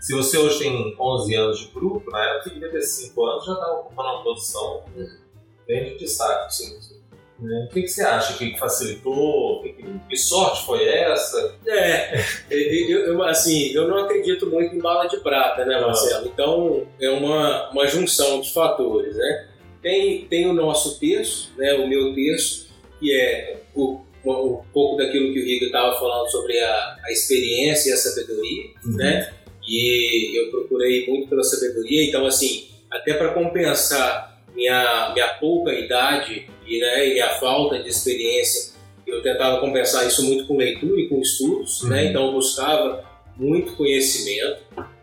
se 0.00 0.14
você 0.14 0.38
hoje 0.38 0.60
tem 0.60 0.96
11 0.98 1.34
anos 1.34 1.58
de 1.58 1.66
grupo, 1.68 2.10
na 2.10 2.24
época 2.24 2.50
de 2.50 2.82
5 2.82 3.26
anos 3.26 3.44
já 3.44 3.52
está 3.54 3.72
ocupando 3.72 4.08
uma 4.08 4.22
posição 4.22 4.84
bem 5.66 5.84
de 5.84 5.98
destaque. 5.98 6.54
Né? 7.38 7.66
O 7.70 7.72
que, 7.72 7.82
que, 7.82 7.88
você 7.88 8.02
acha 8.02 8.36
que 8.36 8.58
facilitou? 8.58 9.62
Que, 9.62 9.74
que, 10.08 10.16
sorte 10.16 10.66
foi 10.66 10.84
essa? 10.88 11.56
É, 11.66 12.20
eu, 12.50 13.06
eu, 13.06 13.22
assim, 13.22 13.72
eu 13.72 13.86
não 13.86 13.98
acredito 13.98 14.46
muito 14.46 14.74
em 14.74 14.80
bala 14.80 15.06
de 15.06 15.18
prata, 15.18 15.64
né, 15.64 15.80
Marcelo? 15.80 16.26
Então 16.26 16.86
é 17.00 17.08
uma, 17.10 17.70
uma 17.70 17.86
junção 17.86 18.40
de 18.40 18.52
fatores, 18.52 19.16
né? 19.16 19.48
Tem, 19.80 20.24
tem 20.24 20.48
o 20.48 20.52
nosso 20.52 20.98
texto, 20.98 21.50
né, 21.56 21.74
o 21.74 21.86
meu 21.86 22.12
texto, 22.12 22.68
que 22.98 23.14
é 23.14 23.60
o, 23.74 24.00
um 24.24 24.60
pouco 24.72 24.96
daquilo 24.96 25.32
que 25.32 25.40
o 25.40 25.44
Riga 25.44 25.66
estava 25.66 25.96
falando 25.98 26.28
sobre 26.30 26.58
a, 26.58 26.96
a 27.04 27.12
experiência 27.12 27.90
e 27.90 27.92
a 27.92 27.96
sabedoria, 27.96 28.64
uhum. 28.84 28.96
né? 28.96 29.32
E 29.66 30.40
eu 30.40 30.50
procurei 30.50 31.06
muito 31.06 31.28
pela 31.28 31.44
sabedoria, 31.44 32.04
então 32.04 32.26
assim, 32.26 32.68
até 32.90 33.14
para 33.14 33.32
compensar 33.32 34.42
minha, 34.54 35.12
minha 35.14 35.28
pouca 35.34 35.72
idade 35.72 36.48
e, 36.68 36.78
né, 36.78 37.08
e 37.08 37.20
a 37.20 37.30
falta 37.38 37.82
de 37.82 37.88
experiência, 37.88 38.74
eu 39.06 39.22
tentava 39.22 39.60
compensar 39.60 40.06
isso 40.06 40.22
muito 40.24 40.46
com 40.46 40.56
leitura 40.56 41.00
e 41.00 41.08
com 41.08 41.20
estudos, 41.20 41.82
né? 41.84 41.88
uhum. 41.88 41.96
né? 41.96 42.04
então 42.10 42.26
eu 42.26 42.32
buscava 42.32 43.04
muito 43.36 43.74
conhecimento, 43.74 44.58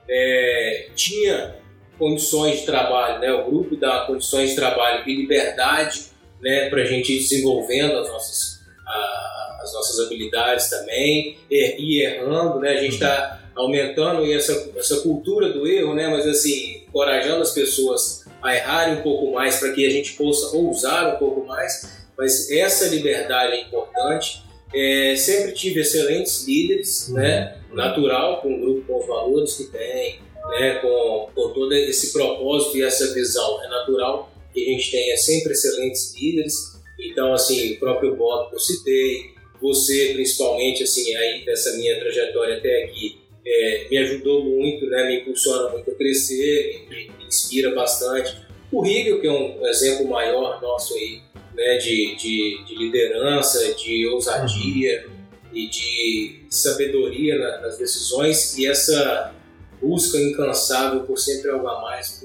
é, 0.07 0.89
tinha 0.95 1.55
condições 1.97 2.59
de 2.59 2.65
trabalho, 2.65 3.19
né? 3.19 3.33
o 3.33 3.49
grupo 3.49 3.75
dá 3.75 4.01
condições 4.01 4.51
de 4.51 4.55
trabalho 4.55 5.03
e 5.07 5.15
liberdade 5.15 6.05
né? 6.41 6.69
para 6.69 6.83
a 6.83 6.85
gente 6.85 7.13
ir 7.13 7.19
desenvolvendo 7.19 7.97
as 7.97 8.09
nossas, 8.09 8.59
a, 8.85 9.59
as 9.63 9.73
nossas 9.73 10.05
habilidades 10.05 10.69
também, 10.69 11.37
er, 11.49 11.79
e 11.79 12.03
errando, 12.03 12.59
né? 12.59 12.73
a 12.73 12.81
gente 12.81 12.93
está 12.93 13.41
aumentando 13.55 14.29
essa, 14.31 14.71
essa 14.75 15.01
cultura 15.01 15.51
do 15.51 15.65
erro, 15.65 15.95
né? 15.95 16.09
mas 16.09 16.27
assim, 16.27 16.84
encorajando 16.95 17.41
as 17.41 17.51
pessoas 17.51 18.23
a 18.41 18.55
errarem 18.55 18.99
um 18.99 19.01
pouco 19.01 19.33
mais 19.33 19.57
para 19.57 19.73
que 19.73 19.85
a 19.85 19.89
gente 19.89 20.13
possa 20.13 20.55
ousar 20.55 21.15
um 21.15 21.19
pouco 21.19 21.45
mais, 21.45 22.07
mas 22.17 22.49
essa 22.49 22.87
liberdade 22.87 23.53
é 23.53 23.61
importante. 23.63 24.45
É, 24.73 25.15
sempre 25.17 25.51
tive 25.51 25.81
excelentes 25.81 26.47
líderes, 26.47 27.09
uhum. 27.09 27.15
né? 27.15 27.57
natural, 27.73 28.41
com 28.41 28.53
o 28.53 28.59
grupo, 28.59 28.87
com 28.87 28.99
os 28.99 29.07
valores 29.07 29.55
que 29.55 29.65
tem, 29.65 30.21
né? 30.49 30.75
com, 30.75 31.29
com 31.35 31.49
todo 31.49 31.73
esse 31.73 32.13
propósito 32.13 32.77
e 32.77 32.83
essa 32.83 33.13
visão. 33.13 33.61
É 33.63 33.67
natural 33.67 34.31
que 34.53 34.65
a 34.65 34.71
gente 34.71 34.91
tenha 34.91 35.17
sempre 35.17 35.51
excelentes 35.51 36.13
líderes. 36.15 36.53
Então, 36.99 37.33
assim, 37.33 37.73
o 37.73 37.79
próprio 37.79 38.15
Bob 38.15 38.49
que 38.49 38.55
eu 38.55 38.59
citei, 38.59 39.31
você 39.61 40.11
principalmente, 40.13 40.83
assim, 40.83 41.13
aí 41.15 41.43
dessa 41.45 41.75
minha 41.75 41.99
trajetória 41.99 42.57
até 42.57 42.83
aqui, 42.83 43.24
é, 43.45 43.87
me 43.89 43.97
ajudou 43.99 44.43
muito, 44.43 44.87
né, 44.87 45.07
me 45.07 45.21
impulsiona 45.21 45.69
muito 45.69 45.91
a 45.91 45.95
crescer, 45.95 46.85
me, 46.89 47.11
me 47.17 47.25
inspira 47.27 47.73
bastante. 47.75 48.35
O 48.71 48.81
Riegel, 48.81 49.21
que 49.21 49.27
é 49.27 49.31
um 49.31 49.65
exemplo 49.67 50.07
maior 50.07 50.61
nosso 50.61 50.95
aí, 50.95 51.21
né, 51.55 51.77
de, 51.77 52.15
de, 52.15 52.63
de 52.65 52.75
liderança, 52.75 53.73
de 53.75 54.07
ousadia 54.07 55.05
e 55.53 55.69
de 55.69 56.45
sabedoria 56.49 57.37
nas 57.61 57.77
decisões 57.77 58.57
e 58.57 58.67
essa 58.67 59.33
busca 59.81 60.17
incansável 60.17 61.01
por 61.01 61.17
sempre 61.17 61.51
algo 61.51 61.67
a 61.67 61.81
mais, 61.81 62.23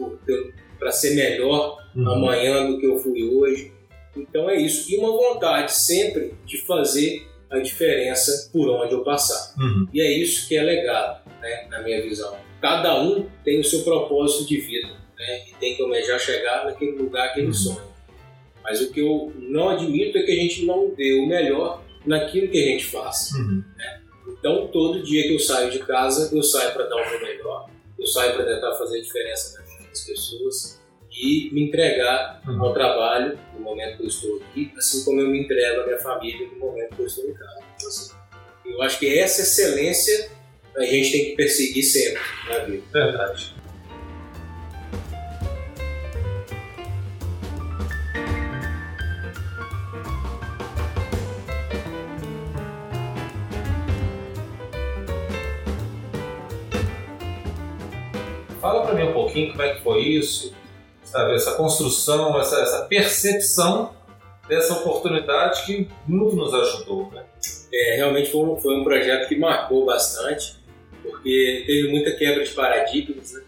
para 0.79 0.91
ser 0.91 1.15
melhor 1.15 1.79
uhum. 1.95 2.11
amanhã 2.11 2.67
do 2.67 2.79
que 2.79 2.87
eu 2.87 2.99
fui 2.99 3.23
hoje. 3.23 3.73
Então 4.17 4.49
é 4.49 4.61
isso. 4.61 4.91
E 4.91 4.97
uma 4.97 5.13
vontade 5.13 5.73
sempre 5.73 6.35
de 6.45 6.59
fazer 6.67 7.30
a 7.51 7.59
diferença 7.59 8.51
por 8.53 8.69
onde 8.69 8.95
eu 8.95 9.03
passar. 9.03 9.55
Uhum. 9.59 9.89
E 9.93 10.01
é 10.01 10.11
isso 10.11 10.47
que 10.47 10.57
é 10.57 10.63
legado, 10.63 11.29
né, 11.41 11.67
na 11.69 11.83
minha 11.83 12.01
visão. 12.01 12.37
Cada 12.61 13.01
um 13.03 13.27
tem 13.45 13.59
o 13.59 13.65
seu 13.65 13.83
propósito 13.83 14.47
de 14.47 14.61
vida 14.61 14.89
né, 15.19 15.49
e 15.49 15.55
tem 15.59 15.77
que 15.77 15.83
almejar 15.83 16.21
chegar 16.21 16.65
naquele 16.65 16.93
lugar 16.93 17.33
que 17.35 17.41
ele 17.41 17.49
uhum. 17.49 17.55
sonha. 17.55 17.91
Mas 18.63 18.81
o 18.81 18.93
que 18.93 19.01
eu 19.01 19.33
não 19.37 19.71
admito 19.71 20.19
é 20.19 20.23
que 20.23 20.31
a 20.31 20.37
gente 20.37 20.65
não 20.65 20.95
dê 20.95 21.15
o 21.15 21.27
melhor 21.27 21.83
naquilo 22.07 22.49
que 22.49 22.63
a 22.63 22.67
gente 22.67 22.85
faz. 22.85 23.33
Uhum. 23.33 23.65
Né? 23.77 24.01
Então, 24.29 24.69
todo 24.69 25.03
dia 25.03 25.25
que 25.25 25.35
eu 25.35 25.39
saio 25.39 25.71
de 25.71 25.81
casa, 25.81 26.35
eu 26.35 26.43
saio 26.43 26.73
para 26.73 26.85
dar 26.85 26.97
o 26.97 27.11
meu 27.11 27.21
melhor, 27.21 27.69
eu 27.99 28.07
saio 28.07 28.35
para 28.35 28.45
tentar 28.45 28.75
fazer 28.77 28.99
a 28.99 29.03
diferença 29.03 29.59
na 29.59 29.67
vida 29.67 29.89
das 29.89 30.05
pessoas 30.05 30.80
e 31.11 31.51
me 31.53 31.65
entregar 31.65 32.41
uhum. 32.47 32.63
ao 32.63 32.73
trabalho 32.73 33.39
no 33.55 33.61
momento 33.61 33.99
que 33.99 34.03
eu 34.05 34.09
estou 34.09 34.37
aqui, 34.37 34.73
assim 34.77 35.05
como 35.05 35.21
eu 35.21 35.29
me 35.29 35.43
entrego 35.43 35.81
à 35.81 35.87
minha 35.87 35.99
família 35.99 36.49
no 36.49 36.59
momento 36.59 36.97
que 36.97 37.03
eu 37.03 37.07
estou 37.07 37.25
em 37.29 37.35
casa. 37.35 37.61
Então, 37.77 37.89
assim, 37.89 38.13
eu 38.67 38.83
acho 38.83 38.99
que 38.99 39.19
essa 39.19 39.43
excelência 39.43 40.31
a 40.77 40.85
gente 40.85 41.13
tem 41.13 41.25
que 41.27 41.37
perseguir 41.37 41.83
sempre 41.83 42.23
na 42.49 42.59
vida. 42.59 42.83
Verdade. 42.93 43.55
Fala 58.61 58.87
para 58.87 58.95
mim 58.95 59.05
um 59.05 59.13
pouquinho 59.15 59.53
como 59.53 59.63
é 59.63 59.75
que 59.75 59.83
foi 59.83 60.01
isso, 60.03 60.55
sabe, 61.11 61.35
essa 61.35 61.53
construção, 61.53 62.41
essa, 62.41 62.61
essa 62.61 62.85
percepção 62.85 63.95
dessa 64.49 64.75
oportunidade 64.75 65.65
que 65.65 65.89
muito 66.07 66.37
nos 66.37 66.53
ajudou. 66.55 67.11
Né? 67.13 67.25
É, 67.73 67.97
realmente 67.97 68.31
foi 68.31 68.41
um, 68.41 68.57
foi 68.57 68.77
um 68.77 68.85
projeto 68.85 69.29
que 69.29 69.37
marcou 69.37 69.85
bastante, 69.85 70.57
porque 71.03 71.65
teve 71.67 71.89
muita 71.89 72.13
quebra 72.13 72.45
de 72.45 72.51
paradigmas. 72.51 73.33
Né? 73.33 73.43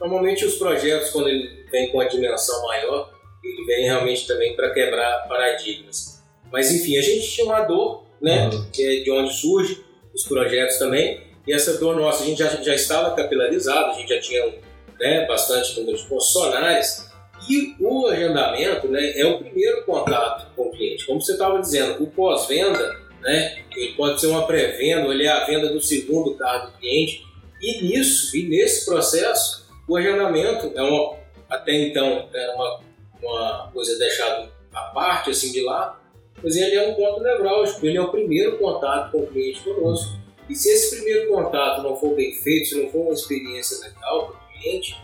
Normalmente 0.00 0.44
os 0.44 0.56
projetos, 0.56 1.10
quando 1.10 1.28
ele 1.28 1.64
vem 1.70 1.90
com 1.90 2.00
a 2.00 2.06
dimensão 2.06 2.62
maior, 2.66 3.12
ele 3.42 3.64
vem 3.66 3.84
realmente 3.84 4.26
também 4.26 4.54
para 4.54 4.70
quebrar 4.70 5.26
paradigmas. 5.28 6.22
Mas 6.50 6.72
enfim, 6.72 6.98
a 6.98 7.02
gente 7.02 7.30
tinha 7.30 7.46
uma 7.46 7.60
dor, 7.62 8.04
né, 8.20 8.48
uhum. 8.48 8.70
que 8.70 8.82
é 8.82 9.02
de 9.02 9.10
onde 9.10 9.32
surge 9.32 9.82
os 10.14 10.24
projetos 10.24 10.76
também, 10.76 11.22
e 11.46 11.52
essa 11.52 11.78
dor 11.78 11.96
nossa, 11.96 12.22
a 12.22 12.26
gente 12.26 12.38
já, 12.38 12.48
já 12.48 12.74
estava 12.74 13.16
capilarizado, 13.16 13.90
a 13.90 13.94
gente 13.94 14.14
já 14.14 14.20
tinha 14.20 14.54
né, 15.02 15.26
bastante 15.26 15.80
número 15.80 15.98
de 15.98 16.04
funcionários, 16.04 17.10
e 17.50 17.74
o 17.80 18.06
agendamento 18.06 18.86
né, 18.86 19.18
é 19.18 19.26
o 19.26 19.38
primeiro 19.38 19.84
contato 19.84 20.54
com 20.54 20.68
o 20.68 20.70
cliente. 20.70 21.04
Como 21.04 21.20
você 21.20 21.32
estava 21.32 21.60
dizendo, 21.60 22.00
o 22.04 22.06
pós-venda, 22.06 23.00
né, 23.20 23.64
ele 23.74 23.94
pode 23.94 24.20
ser 24.20 24.28
uma 24.28 24.46
pré-venda, 24.46 25.12
ele 25.12 25.26
é 25.26 25.28
a 25.28 25.44
venda 25.44 25.72
do 25.72 25.80
segundo 25.80 26.36
carro 26.36 26.70
do 26.70 26.78
cliente, 26.78 27.24
e 27.60 27.82
nisso, 27.82 28.36
e 28.36 28.48
nesse 28.48 28.84
processo, 28.84 29.68
o 29.88 29.96
agendamento 29.96 30.70
é 30.72 30.82
uma, 30.82 31.16
até 31.50 31.72
então 31.72 32.28
era 32.32 32.54
uma, 32.54 32.80
uma 33.20 33.70
coisa 33.72 33.98
deixada 33.98 34.52
à 34.72 34.82
parte, 34.82 35.30
assim, 35.30 35.50
de 35.50 35.62
lá, 35.62 36.00
mas 36.40 36.56
ele 36.56 36.76
é 36.76 36.88
um 36.88 36.94
ponto 36.94 37.20
nevrálgico, 37.20 37.84
ele 37.84 37.98
é 37.98 38.00
o 38.00 38.10
primeiro 38.10 38.56
contato 38.58 39.10
com 39.10 39.18
o 39.18 39.26
cliente 39.26 39.60
conosco. 39.62 40.16
E 40.48 40.54
se 40.54 40.68
esse 40.68 40.96
primeiro 40.96 41.28
contato 41.28 41.82
não 41.82 41.96
for 41.96 42.14
bem 42.14 42.34
feito, 42.34 42.68
se 42.68 42.82
não 42.82 42.90
for 42.90 43.00
uma 43.00 43.14
experiência 43.14 43.78
legal 43.80 44.41
cliente, 44.62 44.96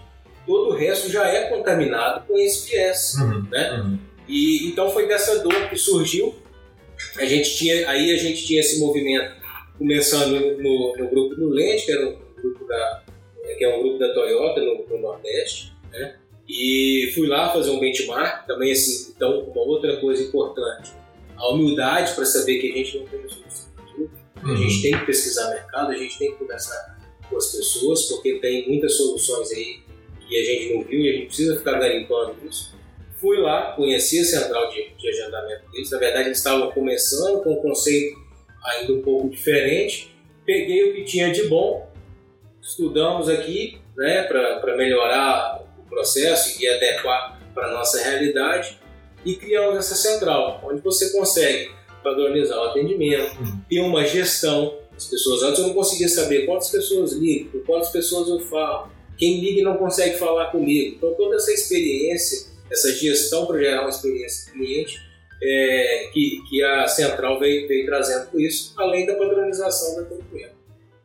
todo 0.46 0.70
o 0.70 0.76
resto 0.76 1.10
já 1.10 1.26
é 1.26 1.48
contaminado 1.48 2.26
com 2.26 2.38
esse 2.38 2.70
viés, 2.70 3.14
uhum, 3.18 3.46
né? 3.50 3.80
Uhum. 3.80 3.98
E 4.28 4.68
então 4.68 4.90
foi 4.90 5.06
dessa 5.06 5.40
dor 5.40 5.68
que 5.68 5.76
surgiu. 5.76 6.34
A 7.16 7.24
gente 7.24 7.56
tinha, 7.56 7.88
aí 7.88 8.12
a 8.12 8.16
gente 8.16 8.46
tinha 8.46 8.60
esse 8.60 8.78
movimento 8.80 9.36
começando 9.76 10.58
no, 10.58 10.96
no 10.96 11.08
grupo 11.08 11.34
do 11.34 11.48
Lente, 11.48 11.86
que 11.86 11.92
era 11.92 12.08
um 12.08 12.18
grupo 12.34 12.66
da, 12.66 13.02
que 13.56 13.64
é 13.64 13.76
um 13.76 13.82
grupo 13.82 13.98
da 13.98 14.12
Toyota 14.12 14.60
no, 14.60 14.86
no 14.88 14.98
Nordeste, 14.98 15.72
né? 15.92 16.16
E 16.48 17.12
fui 17.14 17.28
lá 17.28 17.52
fazer 17.52 17.70
um 17.70 17.78
benchmark, 17.78 18.46
também 18.46 18.72
assim, 18.72 19.12
então 19.14 19.40
uma 19.40 19.62
outra 19.62 19.98
coisa 19.98 20.22
importante, 20.22 20.92
a 21.36 21.48
humildade 21.50 22.14
para 22.14 22.24
saber 22.24 22.58
que 22.58 22.72
a 22.72 22.74
gente 22.74 22.98
não 22.98 23.06
tem 23.06 23.20
solução 23.28 23.68
Uhum. 24.42 24.54
A 24.54 24.56
gente 24.56 24.82
tem 24.82 24.96
que 24.96 25.04
pesquisar 25.04 25.50
mercado, 25.50 25.90
a 25.90 25.96
gente 25.96 26.16
tem 26.16 26.30
que 26.30 26.38
conversar 26.38 26.97
as 27.36 27.52
pessoas, 27.52 28.04
porque 28.04 28.34
tem 28.38 28.68
muitas 28.68 28.94
soluções 28.96 29.50
aí 29.52 29.80
que 30.26 30.36
a 30.36 30.44
gente 30.44 30.74
não 30.74 30.82
viu 30.82 31.00
e 31.00 31.08
a 31.08 31.12
gente 31.12 31.26
precisa 31.26 31.58
ficar 31.58 31.78
garimpando 31.78 32.36
isso. 32.48 32.76
Fui 33.20 33.38
lá, 33.38 33.72
conheci 33.72 34.20
a 34.20 34.24
central 34.24 34.70
de, 34.70 34.90
de 34.96 35.08
agendamento 35.08 35.70
deles, 35.70 35.90
na 35.90 35.98
verdade 35.98 36.28
eles 36.28 36.38
estavam 36.38 36.70
começando 36.70 37.42
com 37.42 37.54
um 37.54 37.62
conceito 37.62 38.16
ainda 38.64 38.92
um 38.92 39.02
pouco 39.02 39.28
diferente. 39.28 40.14
Peguei 40.44 40.90
o 40.90 40.94
que 40.94 41.04
tinha 41.04 41.32
de 41.32 41.44
bom, 41.44 41.90
estudamos 42.62 43.28
aqui 43.28 43.78
né, 43.96 44.22
para 44.22 44.76
melhorar 44.76 45.64
o 45.78 45.82
processo 45.88 46.62
e 46.62 46.68
adequar 46.68 47.40
para 47.54 47.68
a 47.68 47.72
nossa 47.72 48.02
realidade 48.02 48.78
e 49.24 49.34
criamos 49.34 49.78
essa 49.78 49.94
central, 49.94 50.60
onde 50.64 50.80
você 50.80 51.10
consegue 51.10 51.72
padronizar 52.02 52.58
o 52.58 52.64
atendimento, 52.64 53.36
uhum. 53.40 53.60
ter 53.68 53.80
uma 53.80 54.04
gestão. 54.06 54.78
As 54.98 55.06
pessoas, 55.06 55.44
antes 55.44 55.60
eu 55.60 55.68
não 55.68 55.74
conseguia 55.74 56.08
saber 56.08 56.44
quantas 56.44 56.70
pessoas 56.70 57.12
ligam, 57.12 57.52
com 57.52 57.60
quantas 57.60 57.90
pessoas 57.90 58.28
eu 58.28 58.40
falo, 58.40 58.90
quem 59.16 59.40
liga 59.40 59.60
e 59.60 59.62
não 59.62 59.76
consegue 59.76 60.18
falar 60.18 60.46
comigo. 60.46 60.96
Então, 60.96 61.14
toda 61.14 61.36
essa 61.36 61.52
experiência, 61.52 62.48
essa 62.68 62.92
gestão 62.92 63.46
para 63.46 63.60
gerar 63.60 63.82
uma 63.82 63.90
experiência 63.90 64.50
do 64.50 64.58
cliente, 64.58 65.00
é, 65.40 66.10
que, 66.12 66.42
que 66.50 66.64
a 66.64 66.88
central 66.88 67.38
veio, 67.38 67.68
veio 67.68 67.86
trazendo 67.86 68.26
com 68.26 68.40
isso, 68.40 68.74
além 68.76 69.06
da 69.06 69.14
padronização 69.14 69.94
do 69.94 70.00
atendimento. 70.00 70.56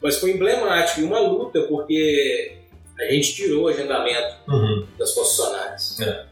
Mas 0.01 0.17
foi 0.17 0.31
emblemático 0.31 1.01
e 1.01 1.03
uma 1.03 1.19
luta, 1.19 1.61
porque 1.67 2.57
a 2.99 3.03
gente 3.11 3.35
tirou 3.35 3.65
o 3.65 3.67
agendamento 3.67 4.37
uhum. 4.47 4.87
das 4.97 5.11
concessionárias. 5.13 5.99
É. 6.01 6.25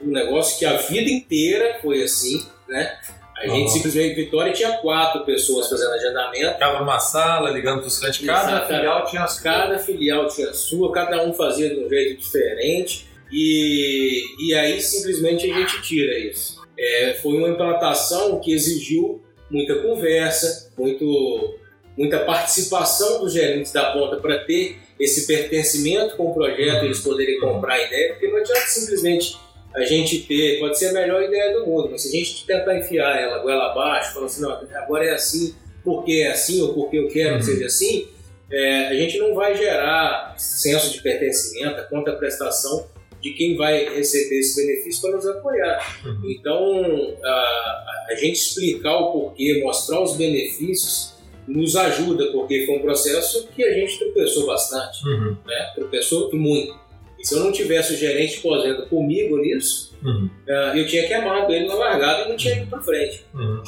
Um 0.00 0.12
negócio 0.12 0.56
que 0.56 0.64
a 0.64 0.76
vida 0.76 1.10
inteira 1.10 1.80
foi 1.82 2.00
assim, 2.00 2.46
né? 2.68 2.96
A 3.40 3.46
gente 3.46 3.60
uhum. 3.62 3.68
simplesmente, 3.68 4.14
Vitória 4.14 4.52
tinha 4.52 4.72
quatro 4.78 5.24
pessoas 5.24 5.68
fazendo 5.68 5.92
agendamento. 5.92 6.54
Ficava 6.54 6.80
numa 6.80 6.98
sala, 6.98 7.50
ligando 7.50 7.80
para 7.80 7.86
os 7.86 7.98
clientes. 7.98 8.20
Cada 8.26 8.66
filial 8.66 9.06
tinha 9.06 9.22
a 9.22 9.28
sua. 9.28 9.42
Cada 9.42 9.78
filial 9.78 10.28
tinha 10.28 10.50
a 10.50 10.54
sua, 10.54 10.92
cada 10.92 11.24
um 11.24 11.32
fazia 11.32 11.70
de 11.70 11.78
um 11.78 11.88
jeito 11.88 12.20
diferente. 12.20 13.06
E, 13.30 14.22
e 14.40 14.54
aí 14.54 14.80
simplesmente 14.80 15.50
a 15.50 15.54
gente 15.54 15.82
tira 15.82 16.18
isso. 16.18 16.58
É, 16.76 17.14
foi 17.22 17.36
uma 17.36 17.48
implantação 17.48 18.40
que 18.40 18.52
exigiu 18.52 19.22
muita 19.50 19.76
conversa, 19.76 20.72
muito, 20.76 21.58
muita 21.96 22.20
participação 22.20 23.20
dos 23.20 23.32
gerentes 23.32 23.72
da 23.72 23.92
ponta 23.92 24.16
para 24.16 24.38
ter 24.44 24.78
esse 24.98 25.26
pertencimento 25.26 26.16
com 26.16 26.30
o 26.30 26.34
projeto, 26.34 26.84
eles 26.84 27.00
poderem 27.00 27.38
comprar 27.38 27.74
a 27.74 27.84
ideia, 27.84 28.12
porque 28.12 28.28
não 28.28 28.38
adianta 28.38 28.66
simplesmente 28.66 29.36
a 29.78 29.84
gente 29.84 30.20
ter, 30.20 30.58
pode 30.58 30.78
ser 30.78 30.88
a 30.88 30.92
melhor 30.92 31.22
ideia 31.22 31.52
do 31.54 31.66
mundo, 31.66 31.88
mas 31.90 32.02
se 32.02 32.08
a 32.08 32.20
gente 32.20 32.46
tentar 32.46 32.76
enfiar 32.76 33.16
ela 33.16 33.38
goela 33.38 33.70
abaixo, 33.70 34.14
falando 34.14 34.26
assim, 34.26 34.42
não, 34.42 34.50
agora 34.82 35.04
é 35.04 35.12
assim, 35.12 35.54
porque 35.84 36.12
é 36.12 36.28
assim 36.30 36.60
ou 36.62 36.74
porque 36.74 36.98
eu 36.98 37.08
quero 37.08 37.34
uhum. 37.34 37.38
que 37.38 37.44
seja 37.44 37.66
assim, 37.66 38.08
é, 38.50 38.88
a 38.88 38.94
gente 38.94 39.18
não 39.18 39.34
vai 39.34 39.54
gerar 39.54 40.34
senso 40.36 40.92
de 40.92 41.02
pertencimento, 41.02 41.80
a 41.80 41.84
conta-prestação 41.84 42.86
de 43.20 43.32
quem 43.32 43.56
vai 43.56 43.94
receber 43.94 44.38
esse 44.38 44.64
benefício 44.64 45.02
para 45.02 45.16
nos 45.16 45.26
apoiar. 45.26 46.00
Uhum. 46.04 46.30
Então, 46.30 47.16
a, 47.22 47.84
a 48.10 48.14
gente 48.14 48.36
explicar 48.36 48.96
o 48.96 49.12
porquê, 49.12 49.60
mostrar 49.62 50.00
os 50.00 50.16
benefícios, 50.16 51.18
nos 51.46 51.74
ajuda, 51.76 52.30
porque 52.30 52.66
foi 52.66 52.76
um 52.76 52.82
processo 52.82 53.48
que 53.48 53.64
a 53.64 53.72
gente 53.72 53.98
tropeçou 53.98 54.46
bastante, 54.46 55.06
uhum. 55.06 55.36
né? 55.46 55.72
tropeçou 55.74 56.30
e 56.32 56.36
muito. 56.36 56.87
E 57.18 57.26
se 57.26 57.34
eu 57.34 57.40
não 57.40 57.52
tivesse 57.52 57.94
o 57.94 57.96
gerente 57.96 58.40
pós-venda 58.40 58.86
comigo 58.86 59.36
nisso, 59.38 59.96
uhum. 60.02 60.30
uh, 60.46 60.76
eu 60.76 60.86
tinha 60.86 61.06
queimado 61.08 61.52
ele 61.52 61.66
na 61.66 61.74
largada 61.74 62.24
e 62.24 62.28
não 62.28 62.36
tinha 62.36 62.54
ido 62.54 62.66
para 62.68 62.80
frente. 62.80 63.24
Uhum. 63.34 63.62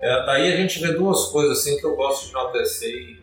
É, 0.00 0.26
daí 0.26 0.52
a 0.52 0.56
gente 0.56 0.80
vê 0.80 0.92
duas 0.92 1.26
coisas 1.26 1.58
assim 1.58 1.76
que 1.78 1.86
eu 1.86 1.94
gosto 1.96 2.26
de 2.26 2.30
enaltecer. 2.30 3.18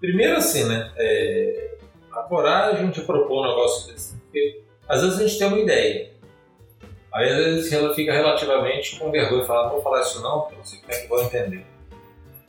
Primeiro 0.00 0.36
assim, 0.36 0.64
né? 0.64 0.92
É, 0.96 1.76
a 2.12 2.22
coragem 2.22 2.90
de 2.90 3.02
propor 3.02 3.44
um 3.44 3.48
negócio 3.48 3.92
desse. 3.92 4.16
Porque 4.16 4.62
às 4.88 5.02
vezes 5.02 5.18
a 5.18 5.26
gente 5.26 5.38
tem 5.38 5.46
uma 5.46 5.58
ideia. 5.58 6.10
Aí 7.12 7.28
às 7.28 7.36
vezes 7.36 7.72
ela 7.72 7.94
fica 7.94 8.12
relativamente 8.12 8.98
com 8.98 9.10
vergonha 9.10 9.42
e 9.42 9.46
fala, 9.46 9.64
não 9.64 9.72
vou 9.72 9.82
falar 9.82 10.02
isso 10.02 10.20
não, 10.22 10.40
porque 10.40 10.56
não 10.56 10.64
sei 10.64 10.78
como 10.80 10.92
é 10.92 11.00
que 11.00 11.08
vou 11.08 11.22
entender. 11.22 11.66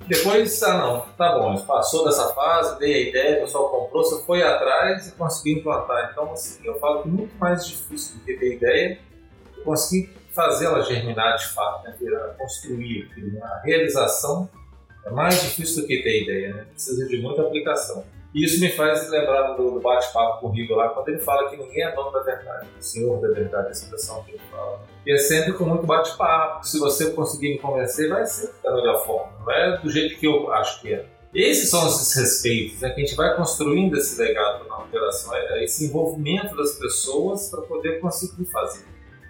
Depois, 0.07 0.63
ah 0.63 0.77
não, 0.77 1.01
tá 1.17 1.37
bom, 1.37 1.57
passou 1.65 2.05
dessa 2.05 2.33
fase, 2.33 2.79
dei 2.79 2.93
a 2.93 3.09
ideia, 3.09 3.37
o 3.37 3.41
pessoal 3.41 3.69
comprou, 3.69 4.03
você 4.03 4.23
foi 4.25 4.41
atrás 4.41 5.09
e 5.09 5.11
conseguiu 5.11 5.59
implantar. 5.59 6.09
Então, 6.11 6.31
assim, 6.31 6.65
eu 6.65 6.79
falo 6.79 7.03
que 7.03 7.09
é 7.09 7.11
muito 7.11 7.37
mais 7.37 7.67
difícil 7.67 8.17
do 8.17 8.23
que 8.23 8.33
ter 8.35 8.55
ideia, 8.55 8.99
conseguir 9.65 10.09
fazer 10.33 10.67
ela 10.67 10.81
germinar 10.81 11.35
de 11.37 11.47
fato, 11.47 11.83
né? 11.83 11.95
construir, 12.37 13.09
a 13.41 13.61
realização 13.65 14.49
é 15.05 15.09
mais 15.09 15.41
difícil 15.41 15.81
do 15.81 15.87
que 15.87 16.01
ter 16.01 16.23
ideia, 16.23 16.53
né? 16.53 16.65
precisa 16.71 17.05
de 17.07 17.21
muita 17.21 17.41
aplicação. 17.41 18.05
Isso 18.33 18.59
me 18.59 18.69
faz 18.69 19.09
lembrar 19.09 19.53
do, 19.53 19.71
do 19.71 19.79
bate-papo 19.79 20.41
com 20.41 20.47
o 20.47 20.51
Rigo 20.51 20.75
lá, 20.75 20.89
quando 20.89 21.09
ele 21.09 21.19
fala 21.19 21.49
que 21.49 21.57
ninguém 21.57 21.83
é 21.83 21.95
dono 21.95 22.11
da 22.11 22.21
verdade, 22.21 22.67
o 22.77 22.81
senhor 22.81 23.19
da 23.21 23.29
verdade, 23.29 23.67
a 23.67 23.71
expressão 23.71 24.23
que 24.23 24.31
ele 24.31 24.41
fala. 24.51 24.81
E 25.05 25.11
é 25.11 25.17
sempre 25.17 25.53
com 25.53 25.65
muito 25.65 25.85
bate-papo, 25.85 26.65
se 26.65 26.79
você 26.79 27.11
conseguir 27.11 27.53
me 27.53 27.59
convencer, 27.59 28.09
vai 28.09 28.25
ser 28.25 28.53
da 28.63 28.73
melhor 28.75 29.05
forma, 29.05 29.31
não 29.39 29.51
é 29.51 29.77
do 29.77 29.89
jeito 29.89 30.19
que 30.19 30.27
eu 30.27 30.51
acho 30.53 30.81
que 30.81 30.93
é. 30.93 31.05
Esses 31.33 31.69
são 31.69 31.87
esses 31.87 32.15
respeitos 32.15 32.81
né, 32.81 32.89
que 32.89 33.01
a 33.01 33.05
gente 33.05 33.15
vai 33.15 33.35
construindo 33.35 33.95
esse 33.97 34.19
legado 34.19 34.65
para 34.65 34.77
a 34.77 34.87
geração, 34.91 35.35
é 35.35 35.63
esse 35.63 35.85
envolvimento 35.85 36.55
das 36.55 36.75
pessoas 36.75 37.49
para 37.49 37.61
poder 37.61 37.99
conseguir 37.99 38.45
fazer. 38.45 38.85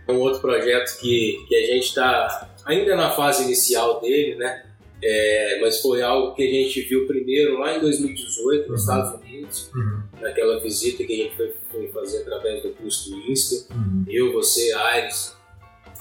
Um 0.08 0.20
outro 0.20 0.40
projeto 0.40 1.00
que, 1.00 1.46
que 1.50 1.56
a 1.56 1.74
gente 1.74 1.88
está 1.88 2.50
ainda 2.66 2.96
na 2.96 3.12
fase 3.12 3.44
inicial 3.44 4.00
dele, 4.00 4.36
né? 4.36 4.67
É, 5.04 5.60
mas 5.62 5.80
foi 5.82 6.02
algo 6.02 6.34
que 6.34 6.42
a 6.42 6.52
gente 6.52 6.82
viu 6.82 7.06
primeiro 7.06 7.60
lá 7.60 7.78
em 7.78 7.80
2018 7.80 8.62
nos 8.62 8.68
uhum. 8.70 8.76
Estados 8.76 9.22
Unidos, 9.22 9.72
uhum. 9.76 10.02
naquela 10.20 10.60
visita 10.60 11.04
que 11.04 11.14
a 11.14 11.24
gente 11.24 11.36
foi, 11.36 11.54
foi, 11.72 11.88
fazer 11.90 12.22
através 12.24 12.64
do 12.64 12.70
curso 12.70 13.12
do 13.12 13.32
INSPER, 13.32 13.78
uhum. 13.78 14.06
eu, 14.08 14.34
você, 14.34 14.74
Aires 14.74 15.36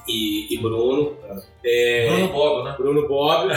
e, 0.09 0.55
e 0.55 0.59
Bruno. 0.59 1.17
É, 1.65 2.09
Bruno 2.09 2.33
Bob, 2.33 2.65
né? 2.65 2.75
Bruno 2.79 3.09
Bob, 3.09 3.49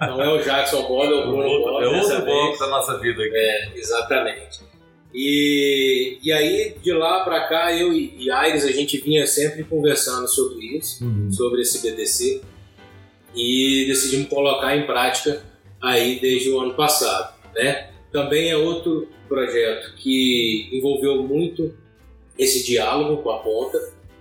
não 0.00 0.20
é 0.20 0.32
o 0.32 0.42
Jackson 0.42 0.82
Bob, 0.82 1.12
é 1.12 1.14
o 1.14 1.26
Bruno 1.28 1.44
outro, 1.44 1.72
Bob. 1.72 1.84
É 1.84 1.88
outro 1.88 2.24
Bob 2.24 2.58
da 2.58 2.66
nossa 2.66 2.98
vida 2.98 3.22
aqui. 3.22 3.36
É, 3.36 3.78
exatamente. 3.78 4.60
E, 5.14 6.18
e 6.22 6.32
aí, 6.32 6.74
de 6.82 6.92
lá 6.92 7.24
para 7.24 7.46
cá, 7.48 7.74
eu 7.74 7.92
e 7.92 8.30
Aires, 8.30 8.64
a 8.64 8.72
gente 8.72 8.98
vinha 8.98 9.26
sempre 9.26 9.64
conversando 9.64 10.28
sobre 10.28 10.76
isso, 10.76 11.04
uhum. 11.04 11.30
sobre 11.30 11.62
esse 11.62 11.80
BDC 11.80 12.42
e 13.38 13.86
decidimos 13.86 14.28
colocar 14.28 14.76
em 14.76 14.84
prática 14.84 15.40
aí 15.80 16.18
desde 16.18 16.50
o 16.50 16.58
ano 16.58 16.74
passado, 16.74 17.34
né? 17.54 17.90
Também 18.10 18.50
é 18.50 18.56
outro 18.56 19.08
projeto 19.28 19.94
que 19.96 20.68
envolveu 20.72 21.22
muito 21.22 21.72
esse 22.36 22.66
diálogo 22.66 23.22
com 23.22 23.30
a 23.30 23.38
ponta, 23.38 23.78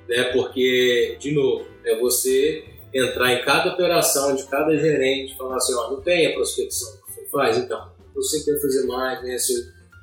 né? 0.08 0.26
Porque 0.26 1.18
de 1.20 1.32
novo 1.32 1.66
é 1.84 1.98
você 1.98 2.64
entrar 2.94 3.34
em 3.34 3.44
cada 3.44 3.74
operação 3.74 4.36
de 4.36 4.44
cada 4.46 4.78
gerente, 4.78 5.36
falar 5.36 5.58
assim, 5.58 5.74
ó, 5.74 5.92
não 5.92 6.02
tem 6.02 6.28
a 6.28 6.34
prospecção, 6.34 7.00
você 7.08 7.26
faz 7.32 7.58
então, 7.58 7.90
você 8.14 8.44
quer 8.44 8.62
fazer 8.62 8.86
mais, 8.86 9.22
nem 9.24 9.34
é 9.34 9.38
seu, 9.38 9.56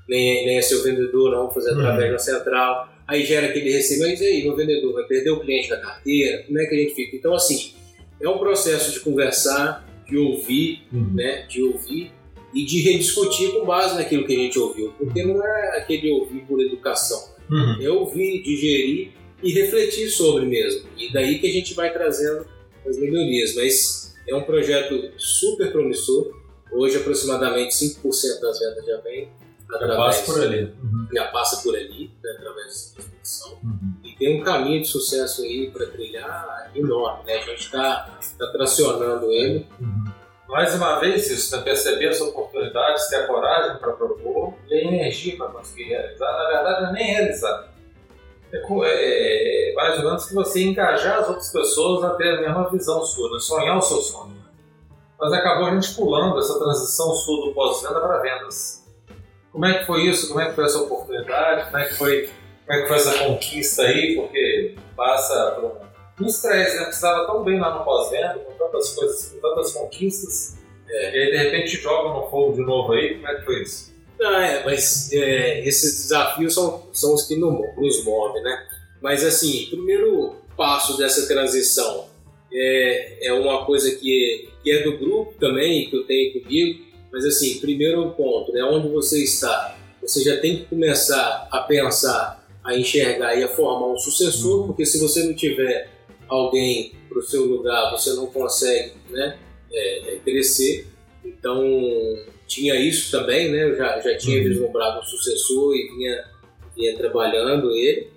nem, 0.08 0.46
nem 0.46 0.58
é 0.58 0.62
seu 0.62 0.82
vendedor, 0.82 1.30
não 1.30 1.50
fazer 1.50 1.70
através 1.70 2.06
uhum. 2.06 2.12
da 2.12 2.18
central, 2.18 2.88
aí 3.06 3.24
gera 3.24 3.46
aquele 3.46 3.72
receio, 3.72 4.00
mas 4.00 4.20
e 4.20 4.24
aí, 4.24 4.42
meu 4.42 4.56
vendedor 4.56 4.92
vai 4.92 5.04
perder 5.04 5.30
o 5.30 5.40
cliente 5.40 5.68
da 5.70 5.78
carteira, 5.78 6.42
como 6.44 6.58
é 6.58 6.66
que 6.66 6.74
a 6.74 6.78
gente 6.78 6.94
fica? 6.94 7.16
Então 7.16 7.34
assim, 7.34 7.73
é 8.20 8.28
um 8.28 8.38
processo 8.38 8.92
de 8.92 9.00
conversar, 9.00 9.86
de 10.06 10.16
ouvir, 10.16 10.86
uhum. 10.92 11.14
né, 11.14 11.46
de 11.46 11.62
ouvir 11.62 12.12
e 12.52 12.64
de 12.64 12.82
rediscutir 12.82 13.52
com 13.52 13.64
base 13.64 13.96
naquilo 13.96 14.26
que 14.26 14.34
a 14.34 14.38
gente 14.38 14.58
ouviu, 14.58 14.92
porque 14.98 15.24
não 15.24 15.44
é 15.44 15.78
aquele 15.78 16.10
ouvir 16.12 16.40
por 16.46 16.60
educação, 16.60 17.30
uhum. 17.50 17.82
é 17.82 17.88
ouvir, 17.88 18.42
digerir 18.42 19.12
e 19.42 19.52
refletir 19.52 20.08
sobre 20.08 20.46
mesmo. 20.46 20.88
E 20.96 21.12
daí 21.12 21.38
que 21.38 21.48
a 21.48 21.52
gente 21.52 21.74
vai 21.74 21.92
trazendo 21.92 22.46
as 22.86 22.98
melhorias, 22.98 23.54
mas 23.54 24.14
é 24.28 24.34
um 24.34 24.42
projeto 24.42 25.12
super 25.18 25.72
promissor. 25.72 26.32
Hoje 26.72 26.96
aproximadamente 26.96 27.74
5% 27.74 28.40
das 28.40 28.58
vendas 28.58 28.86
já 28.86 29.00
vem 29.00 29.28
através, 29.68 29.90
já 29.90 29.96
passa 29.96 30.32
por 30.32 30.42
ali, 30.42 30.62
uhum. 30.62 31.08
já 31.12 31.24
passa 31.26 31.62
por 31.62 31.74
ali, 31.74 32.10
né, 32.22 32.30
através 32.38 32.94
da 32.96 33.02
exposição. 33.02 33.58
Uhum 33.62 33.93
tem 34.16 34.40
um 34.40 34.44
caminho 34.44 34.82
de 34.82 34.88
sucesso 34.88 35.42
aí 35.42 35.70
para 35.70 35.86
trilhar 35.86 36.70
enorme, 36.74 37.24
né? 37.26 37.34
A 37.34 37.40
gente 37.40 37.64
está 37.64 38.10
tá 38.38 38.46
tracionando 38.52 39.30
ele. 39.30 39.66
Uhum. 39.80 40.04
Mais 40.48 40.74
uma 40.74 41.00
vez, 41.00 41.28
isso, 41.30 41.56
né? 41.56 41.62
perceber 41.62 42.08
as 42.08 42.20
oportunidades, 42.20 43.08
ter 43.08 43.16
a 43.16 43.26
coragem 43.26 43.78
para 43.78 43.92
propor 43.92 44.54
e 44.68 44.74
a 44.74 44.84
energia 44.84 45.36
para 45.36 45.48
conseguir 45.48 45.84
realizar. 45.84 46.32
Na 46.32 46.46
verdade, 46.46 46.84
é 46.84 46.92
nem 46.92 47.12
realizar. 47.12 47.68
É, 48.52 48.58
é, 48.58 49.70
é, 49.70 49.74
mais 49.74 49.98
ou 49.98 50.04
menos 50.04 50.26
que 50.26 50.34
você 50.34 50.62
engajar 50.62 51.18
as 51.18 51.28
outras 51.28 51.50
pessoas 51.50 52.04
a 52.04 52.10
ter 52.10 52.38
a 52.38 52.40
mesma 52.40 52.70
visão 52.70 53.02
sua, 53.04 53.32
né? 53.32 53.38
sonhar 53.40 53.76
o 53.76 53.82
seu 53.82 53.96
sonho. 53.96 54.36
Mas 55.18 55.32
acabou 55.32 55.66
a 55.66 55.74
gente 55.74 55.94
pulando 55.94 56.38
essa 56.38 56.58
transição 56.58 57.12
sua 57.14 57.46
do 57.46 57.54
pós-venda 57.54 58.00
para 58.00 58.18
vendas. 58.18 58.84
Como 59.50 59.64
é 59.64 59.78
que 59.78 59.86
foi 59.86 60.02
isso? 60.02 60.28
Como 60.28 60.40
é 60.40 60.48
que 60.48 60.54
foi 60.54 60.64
essa 60.64 60.78
oportunidade? 60.78 61.64
Como 61.66 61.78
é 61.78 61.84
que 61.86 61.94
foi 61.94 62.30
como 62.66 62.78
é 62.78 62.82
que 62.82 62.88
foi 62.88 62.96
essa 62.96 63.18
conquista 63.18 63.82
aí, 63.82 64.16
porque 64.16 64.74
passa 64.96 65.58
por 66.16 66.24
um 66.24 66.26
estresse, 66.26 66.76
né? 66.76 66.84
Precisava 66.84 67.26
tão 67.26 67.44
bem 67.44 67.58
lá 67.60 67.78
no 67.78 67.84
pós-venda, 67.84 68.38
com 68.38 68.52
tantas 68.52 68.90
coisas, 68.94 69.28
com 69.30 69.40
tantas 69.40 69.72
conquistas, 69.72 70.56
é. 70.88 71.16
e 71.16 71.22
aí 71.22 71.30
de 71.30 71.36
repente 71.36 71.76
joga 71.76 72.20
no 72.20 72.30
fogo 72.30 72.54
de 72.54 72.62
novo 72.62 72.92
aí, 72.92 73.14
como 73.14 73.28
é 73.28 73.34
que 73.34 73.44
foi 73.44 73.62
isso? 73.62 73.94
Não, 74.18 74.40
é, 74.40 74.64
mas 74.64 75.12
é, 75.12 75.60
esses 75.66 76.02
desafios 76.02 76.54
são, 76.54 76.88
são 76.92 77.14
os 77.14 77.26
que 77.26 77.36
nos 77.36 78.04
movem, 78.04 78.42
né? 78.42 78.66
Mas 79.02 79.24
assim, 79.24 79.66
primeiro 79.70 80.36
passo 80.56 80.96
dessa 80.96 81.26
transição 81.26 82.06
é, 82.52 83.26
é 83.26 83.32
uma 83.32 83.66
coisa 83.66 83.94
que, 83.96 84.48
que 84.62 84.70
é 84.70 84.82
do 84.82 84.96
grupo 84.96 85.34
também, 85.38 85.90
que 85.90 85.96
eu 85.96 86.06
tenho 86.06 86.40
comigo, 86.40 86.84
mas 87.12 87.24
assim, 87.24 87.58
primeiro 87.60 88.10
ponto, 88.12 88.52
né, 88.52 88.62
onde 88.64 88.88
você 88.88 89.22
está, 89.22 89.76
você 90.00 90.22
já 90.22 90.40
tem 90.40 90.58
que 90.58 90.64
começar 90.66 91.48
a 91.50 91.60
pensar 91.60 92.43
a 92.64 92.76
enxergar 92.76 93.38
e 93.38 93.44
a 93.44 93.48
formar 93.48 93.92
um 93.92 93.98
sucessor, 93.98 94.62
uhum. 94.62 94.66
porque 94.68 94.86
se 94.86 94.98
você 94.98 95.22
não 95.24 95.34
tiver 95.34 95.90
alguém 96.26 96.92
para 97.08 97.18
o 97.18 97.22
seu 97.22 97.44
lugar, 97.44 97.90
você 97.90 98.14
não 98.14 98.26
consegue 98.26 98.94
né, 99.10 99.38
é, 99.70 100.14
é, 100.14 100.16
crescer. 100.24 100.86
Então, 101.22 101.62
tinha 102.46 102.74
isso 102.76 103.10
também, 103.10 103.50
né? 103.50 103.64
Eu 103.64 103.76
já, 103.76 104.00
já 104.00 104.16
tinha 104.16 104.38
uhum. 104.38 104.48
vislumbrado 104.48 105.00
um 105.00 105.04
sucessor 105.04 105.74
e 105.74 105.88
vinha, 105.88 106.24
vinha 106.74 106.96
trabalhando 106.96 107.70
ele. 107.70 108.08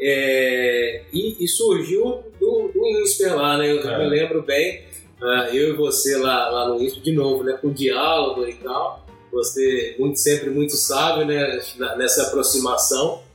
É, 0.00 1.04
e, 1.12 1.44
e, 1.44 1.48
surgiu 1.48 2.22
do, 2.38 2.70
do 2.72 2.86
INSPER 2.86 3.34
lá, 3.34 3.58
né? 3.58 3.72
Eu 3.72 3.80
é. 3.80 3.98
me 3.98 4.08
lembro 4.08 4.42
bem, 4.42 4.84
uh, 5.20 5.54
eu 5.54 5.70
e 5.70 5.72
você 5.72 6.16
lá, 6.16 6.48
lá 6.50 6.68
no 6.68 6.80
INSPER, 6.80 7.02
de 7.02 7.12
novo, 7.12 7.42
né? 7.42 7.54
Com 7.60 7.72
diálogo 7.72 8.46
e 8.46 8.54
tal. 8.54 9.04
Você 9.32 9.96
muito, 9.98 10.18
sempre 10.18 10.50
muito 10.50 10.76
sábio 10.76 11.26
né? 11.26 11.60
nessa 11.96 12.28
aproximação 12.28 13.25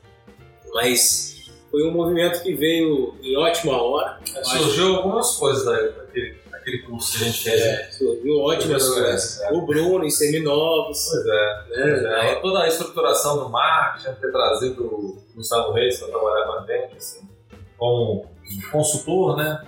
mas 0.73 1.31
foi 1.71 1.87
um 1.87 1.91
movimento 1.91 2.43
que 2.43 2.53
veio 2.53 3.15
em 3.23 3.37
ótima 3.37 3.81
hora. 3.81 4.19
Surgiu 4.43 4.87
acho. 4.87 4.95
algumas 4.97 5.37
coisas 5.37 5.63
daquele, 5.63 6.37
daquele 6.51 6.79
curso 6.79 7.17
que 7.17 7.23
a 7.23 7.27
gente 7.27 7.43
fez. 7.43 7.61
É, 7.61 7.91
surgiu 7.91 8.39
ótimas 8.39 8.89
coisas. 8.89 9.41
É. 9.41 9.53
O 9.53 9.65
Bruno 9.65 10.03
em 10.03 10.09
seminovos. 10.09 11.07
Pois 11.09 11.25
é. 11.25 11.63
Né? 11.69 12.31
é. 12.31 12.35
Toda 12.35 12.63
a 12.63 12.67
estruturação 12.67 13.37
do 13.37 13.49
marketing, 13.49 14.19
ter 14.19 14.31
trazido 14.31 14.85
o 14.85 15.23
Gustavo 15.33 15.71
Reis 15.71 15.97
para 15.97 16.09
trabalhar 16.09 16.45
com 16.45 16.53
a 16.53 16.65
gente, 16.65 16.97
assim, 16.97 17.29
como 17.77 18.29
consultor, 18.69 19.37
né? 19.37 19.63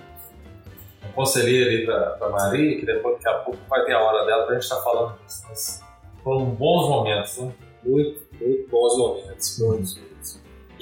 Um 1.08 1.12
conselheiro 1.12 1.70
aí 1.70 1.86
para 2.18 2.28
Maria, 2.28 2.78
que 2.78 2.84
depois 2.84 3.16
daqui 3.16 3.28
a 3.28 3.38
pouco 3.38 3.58
vai 3.68 3.82
ter 3.86 3.92
a 3.92 4.02
hora 4.02 4.26
dela 4.26 4.44
para 4.44 4.52
a 4.52 4.54
gente 4.54 4.64
estar 4.64 4.76
tá 4.76 4.82
falando 4.82 5.18
disso. 5.24 5.42
Mas 5.48 5.82
foram 6.22 6.44
bons 6.46 6.88
momentos, 6.88 7.38
né? 7.38 7.52
Muito, 7.82 8.20
muito 8.38 8.70
bons 8.70 8.98
momentos. 8.98 9.58
Muitos. 9.58 10.13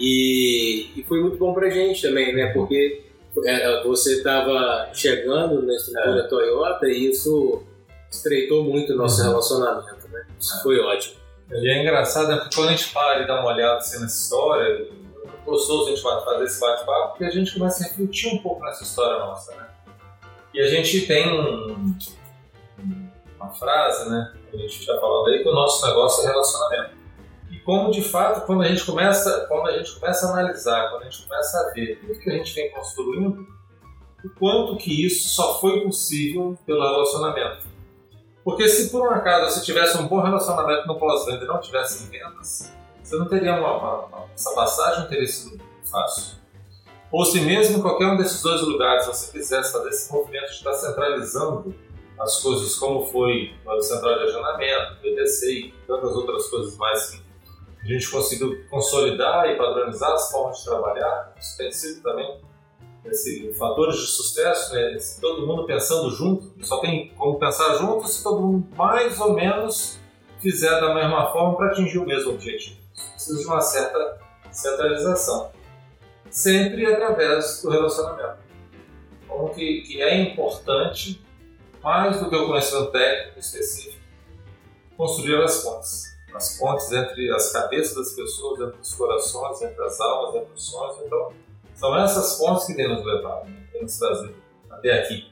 E, 0.02 0.90
e 0.96 1.04
foi 1.04 1.20
muito 1.20 1.38
bom 1.38 1.54
pra 1.54 1.70
gente 1.70 2.02
também, 2.02 2.34
né? 2.34 2.52
Porque 2.52 3.04
é, 3.46 3.82
você 3.84 4.16
estava 4.16 4.90
chegando 4.92 5.62
na 5.62 5.72
estrutura 5.74 6.22
é. 6.22 6.26
Toyota 6.26 6.86
e 6.88 7.08
isso 7.08 7.62
estreitou 8.10 8.64
muito 8.64 8.94
o 8.94 8.96
nosso 8.96 9.22
uhum. 9.22 9.28
relacionamento, 9.28 10.08
né? 10.08 10.26
Isso 10.40 10.58
é. 10.58 10.62
foi 10.64 10.80
ótimo. 10.80 11.14
E 11.52 11.70
é 11.70 11.82
engraçado, 11.82 12.28
né? 12.28 12.36
Porque 12.38 12.56
quando 12.56 12.70
a 12.70 12.72
gente 12.72 12.92
para 12.92 13.22
e 13.22 13.26
dá 13.28 13.40
uma 13.40 13.54
olhada 13.54 13.76
assim, 13.76 14.00
nessa 14.00 14.22
história, 14.24 14.64
é 14.64 14.88
gostoso 15.46 15.86
a 15.86 15.90
gente 15.90 16.02
fazer 16.02 16.44
esse 16.44 16.60
bate-papo, 16.60 17.08
porque 17.10 17.24
a 17.24 17.30
gente 17.30 17.54
começa 17.54 17.84
a 17.84 17.86
refletir 17.86 18.34
um 18.34 18.38
pouco 18.38 18.60
nessa 18.64 18.82
história 18.82 19.20
nossa, 19.20 19.54
né? 19.54 19.68
E 20.52 20.60
a 20.60 20.66
gente 20.66 21.06
tem 21.06 21.32
um, 21.32 21.94
uma 23.36 23.50
frase, 23.50 24.10
né? 24.10 24.32
A 24.52 24.56
gente 24.56 24.80
está 24.80 24.98
falando 24.98 25.28
aí, 25.28 25.44
que 25.44 25.48
o 25.48 25.54
nosso 25.54 25.86
negócio 25.86 26.24
é 26.24 26.32
relacionamento 26.32 27.01
como 27.64 27.90
de 27.90 28.02
fato 28.02 28.46
quando 28.46 28.62
a 28.62 28.68
gente 28.68 28.84
começa 28.84 29.46
quando 29.48 29.68
a 29.68 29.78
gente 29.78 29.92
começa 29.98 30.26
a 30.26 30.30
analisar 30.30 30.90
quando 30.90 31.02
a 31.02 31.04
gente 31.04 31.26
começa 31.26 31.58
a 31.58 31.72
ver 31.72 32.00
tudo 32.00 32.18
que 32.18 32.30
a 32.30 32.34
gente 32.34 32.54
vem 32.54 32.70
construindo 32.70 33.46
o 34.24 34.30
quanto 34.38 34.76
que 34.76 35.06
isso 35.06 35.28
só 35.28 35.60
foi 35.60 35.80
possível 35.80 36.56
pelo 36.64 36.80
relacionamento. 36.80 37.66
Porque 38.44 38.68
se 38.68 38.90
por 38.90 39.02
um 39.02 39.10
acaso 39.10 39.52
você 39.52 39.64
tivesse 39.64 39.96
um 39.98 40.06
bom 40.06 40.20
relacionamento 40.20 40.86
no 40.86 40.96
pós-venda 40.96 41.44
e 41.44 41.48
não 41.48 41.60
tivesse 41.60 42.04
em 42.04 42.06
vendas 42.08 42.72
você 43.12 43.18
não 43.18 43.28
teria 43.28 43.54
uma, 43.56 43.76
uma, 43.76 44.06
uma, 44.06 44.26
essa 44.34 44.54
passagem 44.54 45.06
teria 45.08 45.26
sido 45.26 45.62
fácil. 45.90 46.38
Ou 47.10 47.24
se 47.26 47.40
mesmo 47.42 47.78
em 47.78 47.82
qualquer 47.82 48.06
um 48.06 48.16
desses 48.16 48.40
dois 48.40 48.62
lugares 48.62 49.06
você 49.06 49.30
quisesse 49.30 49.70
fazer 49.70 49.90
esse 49.90 50.10
movimento 50.10 50.46
de 50.46 50.52
estar 50.52 50.72
centralizando 50.72 51.74
as 52.18 52.40
coisas 52.40 52.74
como 52.76 53.04
foi 53.06 53.52
no 53.66 53.82
central 53.82 54.18
de 54.18 54.24
agendamento, 54.24 54.94
BTC 55.02 55.52
e 55.52 55.74
tantas 55.86 56.14
outras 56.16 56.48
coisas 56.48 56.76
mais 56.78 57.10
que 57.10 57.21
a 57.82 57.86
gente 57.86 58.10
conseguiu 58.10 58.64
consolidar 58.70 59.48
e 59.48 59.56
padronizar 59.56 60.12
as 60.12 60.30
formas 60.30 60.58
de 60.58 60.64
trabalhar. 60.64 61.34
Isso 61.38 61.56
tem 61.56 61.72
sido 61.72 62.02
também 62.02 62.40
esse, 63.04 63.52
fatores 63.54 63.96
de 63.96 64.06
sucesso, 64.06 64.72
né? 64.72 64.94
Esse, 64.94 65.20
todo 65.20 65.46
mundo 65.46 65.66
pensando 65.66 66.08
junto. 66.10 66.52
Só 66.64 66.78
tem 66.78 67.08
como 67.16 67.38
pensar 67.38 67.74
junto 67.78 68.06
se 68.06 68.22
todo 68.22 68.40
mundo 68.40 68.68
mais 68.76 69.20
ou 69.20 69.34
menos 69.34 69.98
fizer 70.38 70.80
da 70.80 70.94
mesma 70.94 71.32
forma 71.32 71.56
para 71.56 71.68
atingir 71.68 71.98
o 71.98 72.06
mesmo 72.06 72.32
objetivo. 72.32 72.76
Precisa 73.14 73.40
de 73.40 73.46
uma 73.46 73.60
certa 73.60 74.18
centralização. 74.52 75.50
Sempre 76.30 76.86
através 76.86 77.62
do 77.62 77.70
relacionamento. 77.70 78.38
Como 79.26 79.52
que, 79.54 79.82
que 79.82 80.00
é 80.00 80.22
importante, 80.22 81.24
mais 81.82 82.20
do 82.20 82.30
que 82.30 82.36
o 82.36 82.46
conhecimento 82.46 82.92
técnico 82.92 83.38
específico, 83.38 83.98
construir 84.96 85.42
as 85.42 85.62
pontes. 85.62 86.11
As 86.34 86.58
pontes 86.58 86.90
entre 86.90 87.30
as 87.30 87.52
cabeças 87.52 87.94
das 87.94 88.12
pessoas, 88.12 88.60
entre 88.60 88.80
os 88.80 88.94
corações, 88.94 89.62
entre 89.62 89.84
as 89.84 90.00
almas, 90.00 90.34
entre 90.36 90.54
os 90.54 90.66
sonhos. 90.66 90.96
Então, 91.04 91.32
são 91.74 91.96
essas 91.96 92.38
pontes 92.38 92.66
que 92.66 92.74
têm 92.74 92.88
nos 92.88 93.04
levado, 93.04 93.48
né? 93.48 93.66
têm 93.72 93.82
nos 93.82 93.98
trazido 93.98 94.34
até 94.70 95.00
aqui. 95.00 95.30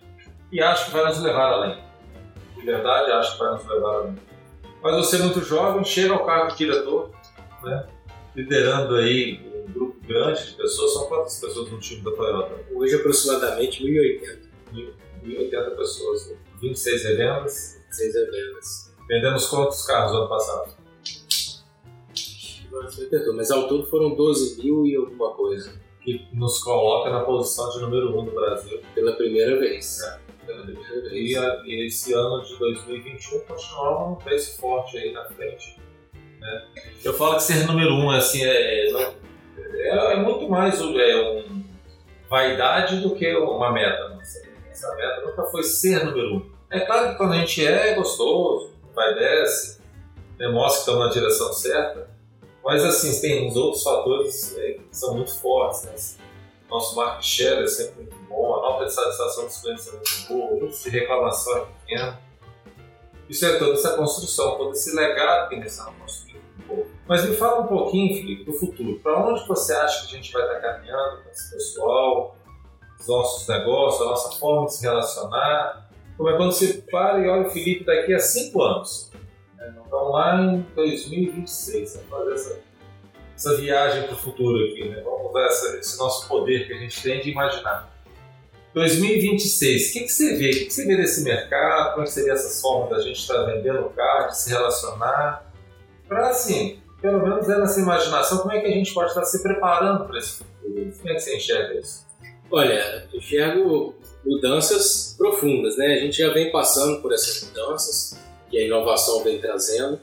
E 0.53 0.61
acho 0.61 0.87
que 0.87 0.93
vai 0.93 1.07
nos 1.07 1.21
levar 1.21 1.53
além. 1.53 1.79
De 2.57 2.63
verdade, 2.63 3.13
acho 3.13 3.33
que 3.33 3.39
vai 3.39 3.53
nos 3.53 3.67
levar 3.67 3.95
além. 3.95 4.17
Mas 4.83 4.97
você 4.97 5.19
muito 5.19 5.41
jovem, 5.41 5.85
chega 5.85 6.13
ao 6.13 6.25
cargo 6.25 6.51
de 6.51 6.57
diretor, 6.57 7.11
né? 7.63 7.87
liderando 8.35 8.97
aí 8.97 9.41
um 9.55 9.73
grupo 9.73 9.97
grande 10.07 10.51
de 10.51 10.57
pessoas. 10.57 10.93
São 10.93 11.07
quantas 11.07 11.39
pessoas 11.39 11.71
no 11.71 11.79
time 11.79 12.03
da 12.03 12.11
Toyota? 12.13 12.55
Hoje, 12.75 12.97
aproximadamente 12.97 13.85
1.080. 13.85 14.51
1.080 15.25 15.77
pessoas. 15.77 16.33
26 16.61 17.05
revendas. 17.05 17.81
26 17.87 18.15
revendas. 18.15 18.95
Vendemos 19.09 19.47
quantos 19.47 19.85
carros 19.85 20.13
ano 20.13 20.29
passado? 20.29 20.80
Mas 23.35 23.51
ao 23.51 23.69
todo 23.69 23.87
foram 23.87 24.15
12 24.15 24.63
mil 24.63 24.87
e 24.87 24.97
alguma 24.97 25.33
coisa. 25.35 25.73
Que 26.03 26.27
nos 26.33 26.63
coloca 26.63 27.11
na 27.11 27.21
posição 27.21 27.69
de 27.71 27.81
número 27.81 28.17
1 28.17 28.21
um 28.21 28.25
do 28.25 28.31
Brasil. 28.31 28.81
Pela 28.95 29.13
primeira 29.13 29.59
vez. 29.59 30.01
É. 30.01 30.19
Pela 30.47 30.63
primeira 30.63 31.11
vez. 31.11 31.31
E, 31.31 31.37
a, 31.37 31.63
e 31.65 31.87
esse 31.87 32.13
ano 32.13 32.43
de 32.43 32.57
2021 32.57 33.41
continuava 33.41 34.13
um 34.13 34.15
preço 34.17 34.59
forte 34.59 34.97
aí 34.97 35.13
na 35.13 35.25
frente. 35.27 35.79
Né? 36.41 36.67
Eu 37.05 37.13
falo 37.13 37.37
que 37.37 37.43
ser 37.43 37.67
número 37.67 37.93
1 37.93 37.99
um, 37.99 38.11
assim, 38.11 38.43
é, 38.43 38.89
é, 38.89 39.15
é, 39.75 40.13
é 40.13 40.17
muito 40.17 40.49
mais 40.49 40.81
é 40.81 40.85
um 40.85 41.63
vaidade 42.31 43.01
do 43.01 43.15
que 43.15 43.35
uma 43.37 43.73
meta. 43.73 44.09
Nossa. 44.09 44.49
Essa 44.71 44.95
meta 44.95 45.23
nunca 45.27 45.45
foi 45.45 45.63
ser 45.63 46.05
número 46.05 46.35
1. 46.35 46.37
Um. 46.37 46.51
É 46.71 46.81
claro 46.81 47.11
que 47.11 47.17
quando 47.17 47.33
a 47.33 47.39
gente 47.39 47.67
é, 47.67 47.91
é 47.91 47.95
gostoso, 47.95 48.71
vai 48.95 49.15
desce, 49.15 49.81
demonstra 50.39 50.73
que 50.73 50.79
estamos 50.79 51.07
na 51.07 51.13
direção 51.13 51.53
certa, 51.53 52.10
mas 52.65 52.85
assim, 52.85 53.21
tem 53.21 53.49
uns 53.49 53.57
outros 53.57 53.83
fatores 53.83 54.57
é, 54.59 54.73
que 54.73 54.85
são 54.91 55.15
muito 55.15 55.35
fortes. 55.35 55.85
Né? 55.85 56.25
Nosso 56.69 56.95
market 56.95 57.25
share 57.25 57.63
é 57.63 57.67
sempre 57.67 58.03
muito 58.03 58.17
bom, 58.29 58.55
a 58.55 58.61
nota 58.61 58.85
de 58.85 58.93
satisfação 58.93 59.45
dos 59.45 59.61
clientes 59.61 59.89
é 59.89 59.93
muito 59.93 60.29
boa, 60.29 60.53
o 60.53 60.65
índice 60.65 60.91
de 60.91 60.99
reclamação 60.99 61.57
é 61.59 61.67
pequeno. 61.67 62.19
Isso 63.29 63.47
é 63.47 63.59
toda 63.59 63.73
essa 63.73 63.97
construção, 63.97 64.57
todo 64.57 64.73
esse 64.73 64.95
legado 64.95 65.49
que 65.49 65.57
nós 65.57 65.73
estamos 65.73 65.95
construindo. 66.01 66.31
Mas 67.07 67.29
me 67.29 67.35
fala 67.37 67.63
um 67.63 67.67
pouquinho, 67.67 68.17
Felipe, 68.17 68.45
do 68.45 68.53
futuro. 68.53 69.01
Para 69.01 69.25
onde 69.25 69.47
você 69.47 69.73
acha 69.73 70.07
que 70.07 70.15
a 70.15 70.17
gente 70.17 70.33
vai 70.33 70.43
estar 70.43 70.61
caminhando 70.61 71.23
com 71.23 71.31
esse 71.31 71.51
pessoal, 71.51 72.37
os 72.99 73.09
nossos 73.09 73.49
negócios, 73.49 74.03
a 74.03 74.05
nossa 74.05 74.39
forma 74.39 74.67
de 74.67 74.75
se 74.75 74.83
relacionar? 74.83 75.91
Como 76.17 76.29
é 76.29 76.37
quando 76.37 76.53
você 76.53 76.85
para 76.91 77.19
e 77.19 77.29
olha 77.29 77.49
o 77.49 77.51
Felipe 77.51 77.85
daqui 77.85 78.15
a 78.15 78.21
cinco 78.21 78.63
anos? 78.63 79.10
Então, 79.87 80.09
lá 80.11 80.41
em 80.41 80.61
2026, 80.75 81.97
vamos 81.97 82.11
fazer 82.11 82.33
essa, 82.33 82.61
essa 83.35 83.57
viagem 83.57 84.03
para 84.05 84.15
o 84.15 84.19
futuro 84.19 84.65
aqui, 84.67 84.89
né? 84.89 85.01
Vamos 85.05 85.31
usar 85.31 85.45
essa, 85.47 85.77
esse 85.79 85.99
nosso 85.99 86.29
poder 86.29 86.67
que 86.67 86.73
a 86.73 86.79
gente 86.79 87.03
tem 87.03 87.21
de 87.21 87.31
imaginar. 87.31 87.91
2026, 88.73 89.91
o 89.91 89.93
que, 89.93 90.01
que 90.01 90.09
você 90.09 90.37
vê? 90.37 90.51
O 90.51 90.53
que, 90.53 90.65
que 90.67 90.73
você 90.73 90.87
vê 90.87 90.97
desse 90.97 91.25
mercado? 91.25 92.03
É 92.03 92.07
seria 92.07 92.33
essa 92.33 92.61
forma 92.61 92.89
da 92.97 93.03
gente 93.03 93.19
estar 93.19 93.43
vendendo 93.45 93.81
o 93.81 93.91
carro, 93.91 94.29
de 94.29 94.39
se 94.39 94.51
relacionar? 94.51 95.51
Para, 96.07 96.29
assim, 96.29 96.81
pelo 97.01 97.23
menos 97.23 97.49
é 97.49 97.59
nessa 97.59 97.81
imaginação, 97.81 98.39
como 98.39 98.53
é 98.53 98.61
que 98.61 98.67
a 98.67 98.71
gente 98.71 98.95
pode 98.95 99.09
estar 99.09 99.25
se 99.25 99.43
preparando 99.43 100.05
para 100.05 100.19
esse 100.19 100.39
futuro? 100.39 100.93
Como 100.99 101.11
é 101.11 101.15
que 101.15 101.21
você 101.21 101.37
enxerga 101.37 101.81
isso? 101.81 102.07
Olha, 102.51 103.09
eu 103.13 103.19
enxergo 103.19 103.95
mudanças 104.25 105.15
profundas, 105.17 105.77
né? 105.77 105.95
A 105.95 105.97
gente 105.97 106.19
já 106.19 106.33
vem 106.33 106.53
passando 106.53 107.01
por 107.01 107.13
essas 107.13 107.49
mudanças 107.49 108.19
que 108.51 108.59
a 108.59 108.65
inovação 108.65 109.23
vem 109.23 109.39
trazendo. 109.39 110.01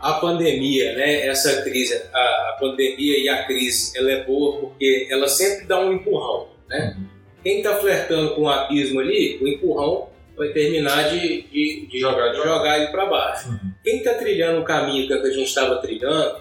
A 0.00 0.14
pandemia, 0.14 0.92
né, 0.94 1.26
essa 1.26 1.62
crise, 1.62 2.00
a, 2.12 2.18
a 2.18 2.56
pandemia 2.60 3.18
e 3.18 3.28
a 3.28 3.44
crise, 3.44 3.98
ela 3.98 4.10
é 4.10 4.24
boa 4.24 4.60
porque 4.60 5.08
ela 5.10 5.26
sempre 5.26 5.66
dá 5.66 5.80
um 5.80 5.92
empurrão, 5.92 6.48
né? 6.68 6.96
Quem 7.42 7.58
está 7.58 7.76
flertando 7.76 8.34
com 8.34 8.42
o 8.42 8.48
abismo 8.48 9.00
ali, 9.00 9.38
o 9.42 9.48
empurrão 9.48 10.08
vai 10.36 10.48
terminar 10.50 11.10
de, 11.10 11.42
de, 11.42 11.88
de 11.90 11.98
jogar, 11.98 12.28
de 12.28 12.36
jogar 12.36 12.78
ele 12.78 12.92
para 12.92 13.06
baixo. 13.06 13.48
Uhum. 13.48 13.72
Quem 13.82 13.98
está 13.98 14.14
trilhando 14.14 14.60
o 14.60 14.64
caminho 14.64 15.06
que 15.06 15.12
a 15.12 15.30
gente 15.30 15.48
estava 15.48 15.76
trilhando, 15.78 16.36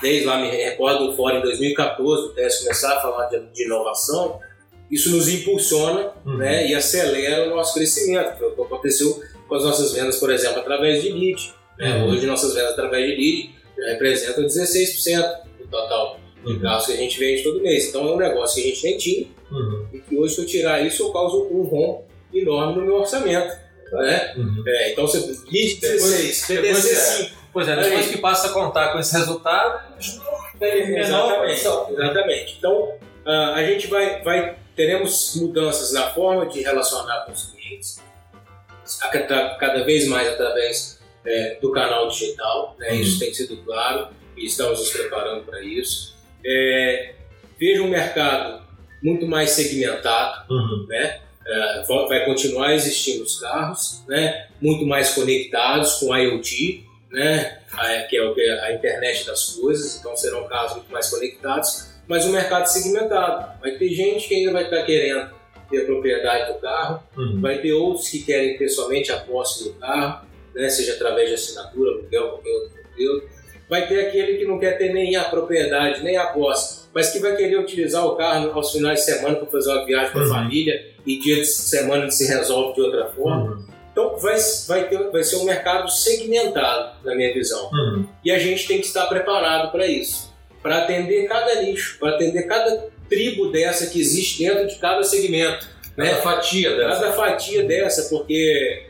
desde 0.00 0.24
lá 0.24 0.38
me 0.38 0.48
recordo 0.48 1.08
do 1.08 1.16
fórum 1.16 1.38
em 1.38 1.42
2014, 1.42 2.22
o 2.26 2.28
Tess 2.30 2.60
começar 2.60 2.96
a 2.96 3.00
falar 3.00 3.26
de, 3.26 3.40
de 3.52 3.64
inovação, 3.64 4.40
isso 4.90 5.10
nos 5.10 5.28
impulsiona 5.28 6.12
uhum. 6.24 6.36
né, 6.36 6.68
e 6.68 6.74
acelera 6.74 7.46
o 7.46 7.56
nosso 7.56 7.74
crescimento. 7.74 8.38
Foi 8.38 8.48
o 8.48 8.54
que 8.54 8.62
aconteceu 8.62 9.20
com 9.52 9.56
as 9.56 9.64
nossas 9.64 9.92
vendas, 9.92 10.16
por 10.16 10.30
exemplo, 10.30 10.60
através 10.60 11.02
de 11.02 11.12
lead. 11.12 11.52
Né? 11.78 11.96
Uhum. 11.96 12.08
Hoje, 12.08 12.26
nossas 12.26 12.54
vendas 12.54 12.70
através 12.70 13.06
de 13.06 13.14
lead 13.14 13.54
já 13.76 13.92
representam 13.92 14.44
16% 14.44 15.36
do 15.58 15.66
total 15.68 16.18
de 16.44 16.58
carros 16.58 16.86
que 16.86 16.92
a 16.92 16.96
gente 16.96 17.18
vende 17.18 17.42
todo 17.42 17.60
mês. 17.60 17.88
Então, 17.88 18.08
é 18.08 18.12
um 18.12 18.16
negócio 18.16 18.62
que 18.62 18.68
a 18.68 18.74
gente 18.74 18.84
nem 18.84 18.96
tinha 18.96 19.26
uhum. 19.50 19.86
e 19.92 19.98
que 19.98 20.16
hoje, 20.16 20.34
se 20.34 20.40
eu 20.40 20.46
tirar 20.46 20.80
isso, 20.80 21.02
eu 21.02 21.12
causo 21.12 21.48
um 21.50 21.64
rombo 21.64 22.04
enorme 22.32 22.80
no 22.80 22.86
meu 22.86 22.94
orçamento. 22.94 23.54
Né? 23.92 24.34
Uhum. 24.38 24.64
É, 24.66 24.92
então, 24.92 25.06
você 25.06 25.18
lead 25.18 25.80
16, 25.80 26.46
depois, 26.48 26.76
5. 26.76 27.30
Pois 27.52 27.68
é, 27.68 27.76
depois 27.76 28.08
que 28.08 28.18
passa 28.18 28.46
a 28.46 28.52
contar 28.52 28.92
com 28.94 28.98
esse 28.98 29.14
resultado, 29.14 29.82
é, 30.62 30.98
exatamente, 30.98 31.60
exatamente. 31.60 32.56
Então, 32.56 32.94
uh, 33.26 33.52
a 33.54 33.62
gente 33.64 33.86
vai, 33.88 34.22
vai, 34.22 34.56
teremos 34.74 35.34
mudanças 35.36 35.92
na 35.92 36.08
forma 36.08 36.46
de 36.46 36.62
relacionar 36.62 37.26
com 37.26 37.32
os 37.32 37.52
clientes, 37.52 38.00
cada 39.58 39.84
vez 39.84 40.06
mais 40.08 40.28
através 40.28 41.00
é, 41.24 41.58
do 41.60 41.70
canal 41.72 42.08
digital, 42.08 42.76
né? 42.78 42.90
uhum. 42.90 43.00
isso 43.00 43.18
tem 43.18 43.32
sido 43.32 43.56
claro 43.64 44.08
e 44.36 44.46
estamos 44.46 44.78
nos 44.78 44.90
preparando 44.90 45.44
para 45.44 45.62
isso. 45.62 46.16
É, 46.44 47.14
vejo 47.58 47.84
um 47.84 47.88
mercado 47.88 48.62
muito 49.02 49.26
mais 49.26 49.50
segmentado, 49.50 50.52
uhum. 50.52 50.86
né? 50.88 51.20
É, 51.44 51.82
vai 52.08 52.24
continuar 52.24 52.72
existindo 52.72 53.24
os 53.24 53.40
carros, 53.40 54.04
né? 54.06 54.46
muito 54.60 54.86
mais 54.86 55.10
conectados 55.10 55.94
com 55.94 56.16
IoT, 56.16 56.84
né? 57.10 57.58
que 58.08 58.16
é 58.16 58.60
a 58.64 58.72
internet 58.72 59.26
das 59.26 59.56
coisas, 59.56 59.96
então 59.96 60.16
serão 60.16 60.46
carros 60.46 60.74
muito 60.74 60.92
mais 60.92 61.10
conectados, 61.10 61.88
mas 62.06 62.24
um 62.26 62.32
mercado 62.32 62.66
segmentado. 62.66 63.60
Vai 63.60 63.72
ter 63.72 63.88
gente 63.88 64.28
que 64.28 64.36
ainda 64.36 64.52
vai 64.52 64.64
estar 64.64 64.82
querendo 64.84 65.30
ter 65.72 65.82
a 65.82 65.86
propriedade 65.86 66.52
do 66.52 66.58
carro, 66.60 67.02
uhum. 67.16 67.40
vai 67.40 67.58
ter 67.58 67.72
outros 67.72 68.08
que 68.08 68.22
querem 68.22 68.56
ter 68.58 68.68
somente 68.68 69.10
a 69.10 69.16
posse 69.18 69.64
do 69.64 69.72
carro, 69.74 70.26
né, 70.54 70.68
seja 70.68 70.92
através 70.92 71.30
de 71.30 71.34
assinatura, 71.34 71.92
aluguel, 71.92 72.28
qualquer 72.28 72.50
outro 72.50 72.70
modelo. 72.90 73.22
Vai 73.68 73.88
ter 73.88 74.06
aquele 74.06 74.36
que 74.36 74.44
não 74.44 74.58
quer 74.58 74.76
ter 74.76 74.92
nem 74.92 75.16
a 75.16 75.24
propriedade, 75.24 76.02
nem 76.02 76.16
a 76.16 76.26
posse, 76.26 76.82
mas 76.94 77.10
que 77.10 77.20
vai 77.20 77.34
querer 77.34 77.58
utilizar 77.58 78.06
o 78.06 78.16
carro 78.16 78.52
aos 78.52 78.70
finais 78.70 79.00
de 79.00 79.06
semana 79.06 79.36
para 79.36 79.46
fazer 79.46 79.70
uma 79.70 79.86
viagem 79.86 80.12
com 80.12 80.18
a 80.18 80.22
uhum. 80.22 80.28
família 80.28 80.92
e 81.06 81.18
dia 81.18 81.36
de 81.36 81.46
semana 81.46 82.10
se 82.10 82.26
resolve 82.26 82.74
de 82.74 82.82
outra 82.82 83.06
forma. 83.06 83.52
Uhum. 83.52 83.72
Então 83.90 84.18
vai, 84.18 84.36
vai, 84.68 84.88
ter, 84.88 85.10
vai 85.10 85.22
ser 85.22 85.36
um 85.36 85.44
mercado 85.44 85.88
segmentado, 85.90 86.96
na 87.04 87.14
minha 87.14 87.32
visão. 87.32 87.70
Uhum. 87.72 88.06
E 88.24 88.30
a 88.30 88.38
gente 88.38 88.66
tem 88.66 88.78
que 88.78 88.86
estar 88.86 89.06
preparado 89.06 89.70
para 89.70 89.86
isso, 89.86 90.32
para 90.62 90.78
atender 90.78 91.26
cada 91.26 91.62
nicho, 91.62 91.98
para 91.98 92.14
atender 92.14 92.42
cada 92.42 92.88
tribo 93.08 93.50
dessa 93.50 93.86
que 93.86 94.00
existe 94.00 94.42
dentro 94.42 94.66
de 94.66 94.76
cada 94.76 95.02
segmento. 95.02 95.66
Né? 95.96 96.10
Cada 96.10 96.22
fatia 96.22 96.76
dessa. 96.76 97.00
Cada 97.00 97.12
fatia 97.12 97.62
dessa, 97.64 98.08
porque 98.08 98.82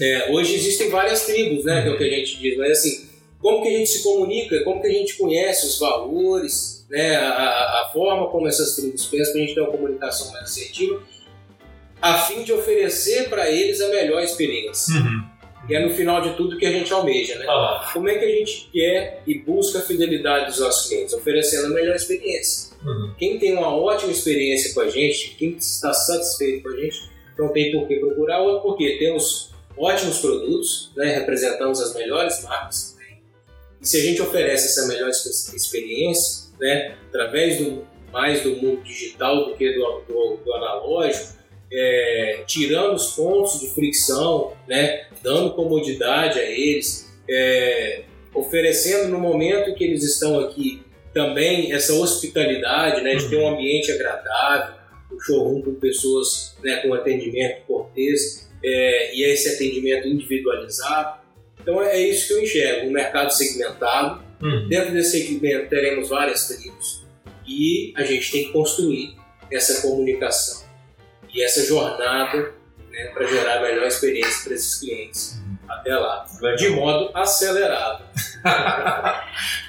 é, 0.00 0.30
hoje 0.32 0.54
existem 0.54 0.90
várias 0.90 1.26
tribos, 1.26 1.64
né? 1.64 1.82
Que 1.82 1.88
é 1.88 1.92
o 1.92 1.98
que 1.98 2.04
a 2.04 2.10
gente 2.10 2.38
diz, 2.38 2.56
mas 2.56 2.72
assim, 2.72 3.08
como 3.40 3.62
que 3.62 3.68
a 3.68 3.78
gente 3.78 3.90
se 3.90 4.02
comunica, 4.02 4.64
como 4.64 4.80
que 4.80 4.88
a 4.88 4.92
gente 4.92 5.16
conhece 5.16 5.66
os 5.66 5.78
valores, 5.78 6.86
né? 6.90 7.16
A, 7.16 7.82
a 7.82 7.90
forma 7.92 8.28
como 8.30 8.48
essas 8.48 8.74
tribos 8.76 9.06
pensam 9.06 9.32
para 9.32 9.42
a 9.42 9.44
gente 9.44 9.54
ter 9.54 9.60
uma 9.60 9.70
comunicação 9.70 10.32
mais 10.32 10.44
assertiva, 10.44 11.02
a 12.02 12.18
fim 12.18 12.42
de 12.42 12.52
oferecer 12.52 13.28
para 13.28 13.50
eles 13.50 13.80
a 13.80 13.88
melhor 13.88 14.22
experiência. 14.22 14.94
Uhum 14.94 15.33
que 15.66 15.74
é 15.74 15.80
no 15.80 15.94
final 15.94 16.20
de 16.20 16.36
tudo 16.36 16.58
que 16.58 16.66
a 16.66 16.72
gente 16.72 16.92
almeja, 16.92 17.38
né? 17.38 17.46
Ah. 17.48 17.90
Como 17.92 18.08
é 18.08 18.18
que 18.18 18.24
a 18.24 18.28
gente 18.28 18.68
quer 18.72 19.22
e 19.26 19.38
busca 19.38 19.78
a 19.78 19.82
fidelidade 19.82 20.46
dos 20.46 20.60
nossos 20.60 20.88
clientes? 20.88 21.14
Oferecendo 21.14 21.66
a 21.66 21.70
melhor 21.70 21.96
experiência. 21.96 22.74
Uhum. 22.84 23.14
Quem 23.18 23.38
tem 23.38 23.56
uma 23.56 23.74
ótima 23.74 24.12
experiência 24.12 24.74
com 24.74 24.80
a 24.80 24.88
gente, 24.88 25.36
quem 25.36 25.50
está 25.56 25.92
satisfeito 25.92 26.62
com 26.62 26.68
a 26.68 26.76
gente, 26.76 27.10
não 27.38 27.48
tem 27.48 27.72
por 27.72 27.88
que 27.88 27.96
procurar 27.96 28.40
outro, 28.40 28.62
porque 28.62 28.98
temos 28.98 29.50
ótimos 29.76 30.18
produtos, 30.18 30.92
né? 30.96 31.14
representamos 31.14 31.80
as 31.80 31.94
melhores 31.94 32.42
marcas 32.42 32.92
também. 32.92 33.22
E 33.80 33.86
se 33.86 33.96
a 33.96 34.00
gente 34.00 34.20
oferece 34.22 34.66
essa 34.66 34.86
melhor 34.86 35.08
experiência, 35.08 36.44
né? 36.60 36.96
através 37.08 37.58
do, 37.58 37.86
mais 38.12 38.42
do 38.42 38.56
mundo 38.56 38.82
digital 38.82 39.46
do 39.46 39.56
que 39.56 39.72
do, 39.72 40.02
do, 40.06 40.36
do 40.44 40.52
analógico, 40.52 41.34
é, 41.72 42.44
tirando 42.46 42.94
os 42.94 43.12
pontos 43.12 43.60
de 43.60 43.68
fricção, 43.68 44.52
né, 44.68 45.06
dando 45.22 45.54
comodidade 45.54 46.38
a 46.38 46.44
eles, 46.44 47.12
é, 47.28 48.02
oferecendo 48.34 49.08
no 49.08 49.18
momento 49.18 49.74
que 49.74 49.84
eles 49.84 50.04
estão 50.04 50.38
aqui 50.40 50.82
também 51.12 51.72
essa 51.72 51.94
hospitalidade, 51.94 53.02
né, 53.02 53.14
de 53.14 53.28
ter 53.28 53.36
um 53.36 53.48
ambiente 53.48 53.90
agradável, 53.92 54.74
um 55.12 55.20
showroom 55.20 55.62
com 55.62 55.74
pessoas 55.74 56.56
né, 56.62 56.76
com 56.78 56.92
atendimento 56.92 57.62
cortês 57.66 58.50
é, 58.62 59.14
e 59.14 59.24
esse 59.24 59.54
atendimento 59.54 60.08
individualizado. 60.08 61.22
Então 61.60 61.80
é 61.82 61.98
isso 61.98 62.28
que 62.28 62.34
eu 62.34 62.42
enxergo, 62.42 62.88
um 62.88 62.92
mercado 62.92 63.30
segmentado. 63.30 64.22
Uhum. 64.42 64.68
Dentro 64.68 64.92
desse 64.92 65.18
segmento 65.18 65.68
teremos 65.70 66.08
várias 66.08 66.48
tribos 66.48 67.04
e 67.46 67.92
a 67.96 68.02
gente 68.02 68.30
tem 68.30 68.44
que 68.46 68.52
construir 68.52 69.14
essa 69.50 69.80
comunicação 69.80 70.63
e 71.34 71.42
essa 71.44 71.64
jornada 71.66 72.54
né, 72.90 73.06
para 73.12 73.26
gerar 73.26 73.58
a 73.58 73.62
melhor 73.62 73.86
experiência 73.86 74.44
para 74.44 74.54
esses 74.54 74.78
clientes 74.80 75.40
até 75.68 75.94
lá, 75.96 76.24
de 76.56 76.68
modo 76.70 77.10
acelerado. 77.14 78.04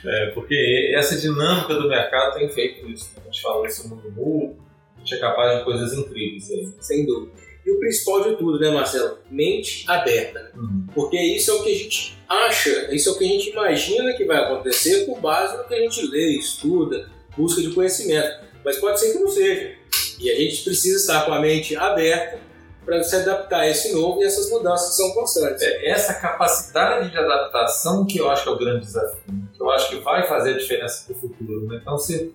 É, 0.08 0.28
porque 0.36 0.94
essa 0.96 1.18
dinâmica 1.18 1.74
do 1.74 1.90
mercado 1.90 2.36
tem 2.38 2.48
feito 2.48 2.88
isso. 2.88 3.10
né? 3.16 3.24
A 3.24 3.26
gente 3.26 3.42
fala 3.42 3.66
isso 3.68 3.90
no 3.90 3.96
mundo, 3.96 4.56
a 4.96 5.00
gente 5.00 5.16
é 5.16 5.18
capaz 5.18 5.58
de 5.58 5.64
coisas 5.64 5.94
incríveis 5.94 6.48
aí. 6.52 6.72
Sem 6.80 7.06
dúvida. 7.08 7.32
E 7.66 7.72
o 7.72 7.80
principal 7.80 8.24
de 8.24 8.36
tudo, 8.36 8.60
né, 8.60 8.70
Marcelo? 8.70 9.18
Mente 9.32 9.84
aberta. 9.90 10.44
né? 10.44 10.52
Uhum. 10.56 10.86
Porque 10.94 11.20
isso 11.20 11.50
é 11.50 11.54
o 11.56 11.64
que 11.64 11.74
a 11.74 11.78
gente 11.78 12.16
acha, 12.30 12.94
isso 12.94 13.10
é 13.10 13.12
o 13.14 13.18
que 13.18 13.24
a 13.26 13.28
gente 13.28 13.50
imagina 13.50 14.14
que 14.14 14.26
vai 14.26 14.38
acontecer 14.38 15.08
com 15.08 15.20
base 15.20 15.58
no 15.58 15.64
que 15.68 15.74
a 15.74 15.80
gente 15.80 16.06
lê, 16.06 16.38
estuda, 16.38 17.10
busca 17.36 17.62
de 17.62 17.72
conhecimento. 17.74 18.46
Mas 18.64 18.78
pode 18.78 19.00
ser 19.00 19.14
que 19.14 19.20
não 19.20 19.28
seja. 19.28 19.76
E 20.20 20.32
a 20.32 20.36
gente 20.36 20.64
precisa 20.64 20.98
estar 20.98 21.26
com 21.26 21.34
a 21.34 21.40
mente 21.40 21.76
aberta 21.76 22.40
para 22.86 23.04
se 23.04 23.16
adaptar 23.16 23.62
a 23.62 23.68
esse 23.68 23.94
novo 23.94 24.22
e 24.22 24.26
essas 24.26 24.50
mudanças 24.52 24.90
que 24.90 24.96
são 24.96 25.12
constantes. 25.14 25.62
É 25.64 25.90
essa 25.90 26.14
capacidade 26.14 27.10
de 27.10 27.18
adaptação 27.18 28.06
que 28.06 28.20
eu 28.20 28.30
acho 28.30 28.44
que 28.44 28.50
é 28.50 28.52
o 28.52 28.58
grande 28.58 28.86
desafio, 28.86 29.22
né? 29.28 29.48
que 29.54 29.62
eu 29.62 29.70
acho 29.72 29.90
que 29.90 29.96
vai 29.98 30.28
fazer 30.28 30.54
a 30.54 30.58
diferença 30.58 31.04
para 31.06 31.16
o 31.16 31.20
futuro. 31.20 31.68
Né? 31.68 31.80
Então, 31.82 31.98
se, 31.98 32.34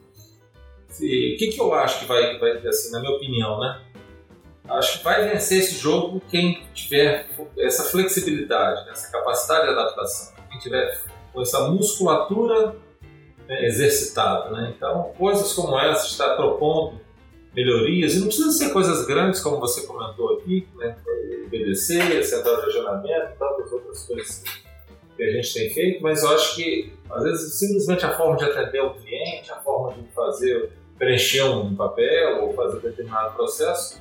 se- 0.89 1.35
o 1.35 1.39
que, 1.39 1.49
que 1.49 1.61
eu 1.61 1.73
acho 1.73 2.01
que 2.01 2.05
vai, 2.07 2.37
vai, 2.39 2.51
assim, 2.67 2.91
na 2.91 3.01
minha 3.01 3.13
opinião, 3.13 3.61
né? 3.61 3.81
Acho 4.69 4.99
que 4.99 5.05
vai 5.05 5.29
vencer 5.29 5.59
esse 5.59 5.75
jogo 5.75 6.23
quem 6.31 6.63
tiver 6.75 7.27
essa 7.59 7.85
flexibilidade, 7.85 8.85
né? 8.87 8.93
essa 8.93 9.11
capacidade 9.11 9.65
de 9.67 9.71
adaptação, 9.71 10.33
quem 10.49 10.59
tiver 10.61 11.01
com 11.33 11.43
essa 11.43 11.69
musculatura 11.69 12.77
né, 13.49 13.67
exercitada. 13.67 14.51
Né? 14.51 14.73
Então, 14.77 15.13
coisas 15.19 15.53
como 15.53 15.79
essa, 15.79 16.07
estar 16.07 16.37
propondo 16.37 17.01
melhorias, 17.55 18.15
e 18.15 18.21
não 18.21 18.27
precisa 18.27 18.51
ser 18.53 18.71
coisas 18.71 19.07
grandes, 19.07 19.41
como 19.41 19.59
você 19.59 19.87
comentou 19.87 20.35
aqui, 20.35 20.67
né? 20.77 20.97
BDC, 21.51 22.23
central 22.23 22.61
de 22.61 22.67
regionamento, 22.67 23.33
tantas 23.39 23.73
outras 23.73 24.03
coisas 24.07 24.45
que 25.17 25.23
a 25.23 25.33
gente 25.33 25.53
tem 25.53 25.71
feito, 25.71 26.03
mas 26.03 26.23
eu 26.23 26.31
acho 26.31 26.55
que, 26.55 26.93
às 27.11 27.23
vezes, 27.25 27.59
simplesmente 27.59 28.07
a 28.07 28.17
forma 28.17 28.37
de 28.37 28.45
atender 28.45 28.81
o 28.81 28.95
cliente, 28.95 29.51
a 29.51 29.57
forma 29.57 29.93
de 29.93 30.09
fazer, 30.15 30.71
preencher 30.97 31.43
um 31.43 31.75
papel 31.75 32.45
ou 32.45 32.55
fazer 32.55 32.81
determinado 32.81 33.35
processo, 33.35 34.01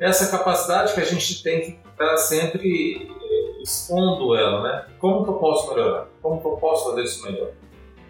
essa 0.00 0.36
capacidade 0.36 0.94
que 0.94 1.00
a 1.00 1.04
gente 1.04 1.42
tem 1.42 1.60
que 1.60 1.88
estar 1.88 2.16
sempre 2.16 3.08
eh, 3.08 3.62
expondo 3.62 4.34
ela, 4.34 4.62
né? 4.62 4.86
Como 4.98 5.22
que 5.22 5.30
eu 5.30 5.34
posso 5.34 5.72
melhorar? 5.72 6.08
Como 6.20 6.40
que 6.40 6.46
eu 6.46 6.56
posso 6.56 6.90
fazer 6.90 7.02
isso 7.04 7.22
melhor? 7.24 7.50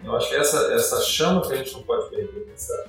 Eu 0.03 0.15
acho 0.15 0.29
que 0.29 0.35
essa, 0.35 0.73
essa 0.73 1.01
chama 1.01 1.41
que 1.41 1.53
a 1.53 1.57
gente 1.57 1.73
não 1.73 1.83
pode 1.83 2.09
perder, 2.09 2.47
essa, 2.53 2.87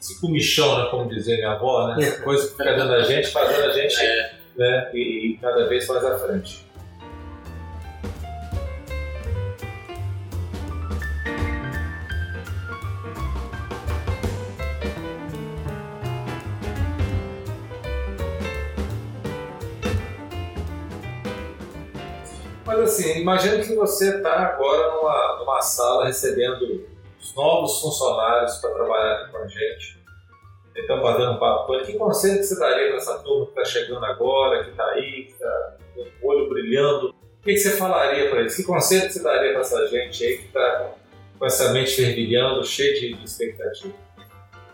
esse 0.00 0.20
comichão, 0.20 0.78
né, 0.78 0.88
como 0.90 1.08
dizia 1.08 1.36
minha 1.36 1.52
avó, 1.52 1.88
né? 1.88 2.04
Essa 2.04 2.22
coisa 2.22 2.44
que 2.44 2.52
fica 2.52 2.72
dentro 2.72 2.88
da 2.88 3.02
gente, 3.02 3.28
fazendo 3.28 3.64
a 3.64 3.72
gente 3.72 4.00
É, 4.00 4.32
né, 4.56 4.90
e, 4.94 5.32
e 5.32 5.38
cada 5.38 5.66
vez 5.66 5.86
mais 5.88 6.04
à 6.04 6.18
frente. 6.18 6.68
Mas 22.64 22.80
assim, 22.80 23.20
imagina 23.20 23.58
que 23.64 23.74
você 23.74 24.16
está 24.16 24.34
agora 24.40 24.94
numa, 24.94 25.38
numa 25.40 25.60
sala 25.60 26.06
recebendo 26.06 26.86
os 27.20 27.34
novos 27.34 27.80
funcionários 27.80 28.56
para 28.56 28.70
trabalhar 28.70 29.28
com 29.30 29.38
a 29.38 29.46
gente. 29.46 29.98
Então, 30.76 31.02
batendo 31.02 31.32
um 31.32 31.38
papo 31.38 31.66
com 31.66 31.74
ele, 31.74 31.86
que 31.86 31.98
conselho 31.98 32.38
que 32.38 32.44
você 32.44 32.58
daria 32.58 32.88
para 32.88 32.96
essa 32.96 33.18
turma 33.18 33.46
que 33.46 33.60
está 33.60 33.64
chegando 33.64 34.04
agora, 34.04 34.64
que 34.64 34.70
está 34.70 34.84
aí, 34.90 35.24
que 35.24 35.32
está 35.32 35.76
com 35.94 36.26
o 36.26 36.30
olho 36.30 36.48
brilhando? 36.48 37.08
O 37.08 37.42
que, 37.42 37.54
que 37.54 37.58
você 37.58 37.76
falaria 37.76 38.30
para 38.30 38.40
eles? 38.40 38.54
Que 38.54 38.62
conselho 38.62 39.06
que 39.06 39.12
você 39.12 39.22
daria 39.22 39.52
para 39.52 39.60
essa 39.60 39.86
gente 39.88 40.24
aí 40.24 40.38
que 40.38 40.46
está 40.46 40.94
com 41.38 41.46
essa 41.46 41.72
mente 41.72 41.90
fervilhando, 41.90 42.64
cheia 42.64 42.94
de 42.94 43.24
expectativa? 43.24 43.94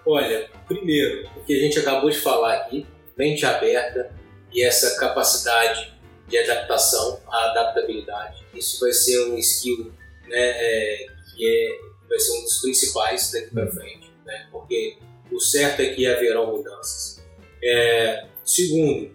Olha, 0.06 0.48
primeiro, 0.68 1.28
o 1.36 1.44
que 1.44 1.54
a 1.54 1.60
gente 1.60 1.78
acabou 1.78 2.10
de 2.10 2.18
falar 2.18 2.54
aqui, 2.54 2.86
mente 3.16 3.46
aberta 3.46 4.10
e 4.52 4.62
essa 4.62 4.98
capacidade 5.00 5.94
de 6.28 6.38
adaptação, 6.38 7.20
a 7.28 7.50
adaptabilidade. 7.50 8.44
Isso 8.54 8.80
vai 8.80 8.92
ser 8.92 9.30
um 9.30 9.38
skill 9.38 9.92
né, 10.26 10.36
é, 10.36 11.06
que 11.34 11.46
é, 11.46 11.93
vai 12.14 12.20
ser 12.20 12.38
um 12.38 12.42
dos 12.42 12.60
principais 12.60 13.30
daqui 13.32 13.50
para 13.50 13.66
frente, 13.66 14.10
né, 14.24 14.46
porque 14.52 14.96
o 15.32 15.40
certo 15.40 15.80
é 15.80 15.86
que 15.94 16.06
haverão 16.06 16.56
mudanças. 16.56 17.20
É, 17.62 18.26
segundo, 18.44 19.10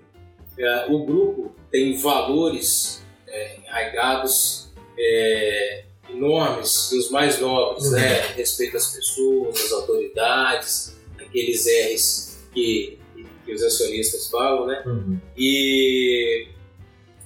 é, 0.57 0.85
o 0.89 1.05
grupo 1.05 1.55
tem 1.71 1.95
valores 1.97 3.01
é, 3.27 3.57
arraigados 3.69 4.69
é, 4.97 5.85
enormes, 6.09 6.89
dos 6.91 7.09
mais 7.09 7.39
nobres, 7.39 7.85
Uhum. 7.85 7.91
né? 7.91 8.19
Respeito 8.35 8.75
às 8.75 8.93
pessoas, 8.93 9.55
às 9.63 9.71
autoridades, 9.71 10.97
aqueles 11.17 11.65
R's 11.67 12.39
que, 12.53 12.97
que 13.45 13.53
os 13.53 13.61
acionistas 13.63 14.27
falam, 14.29 14.65
né? 14.67 14.83
E, 15.37 16.47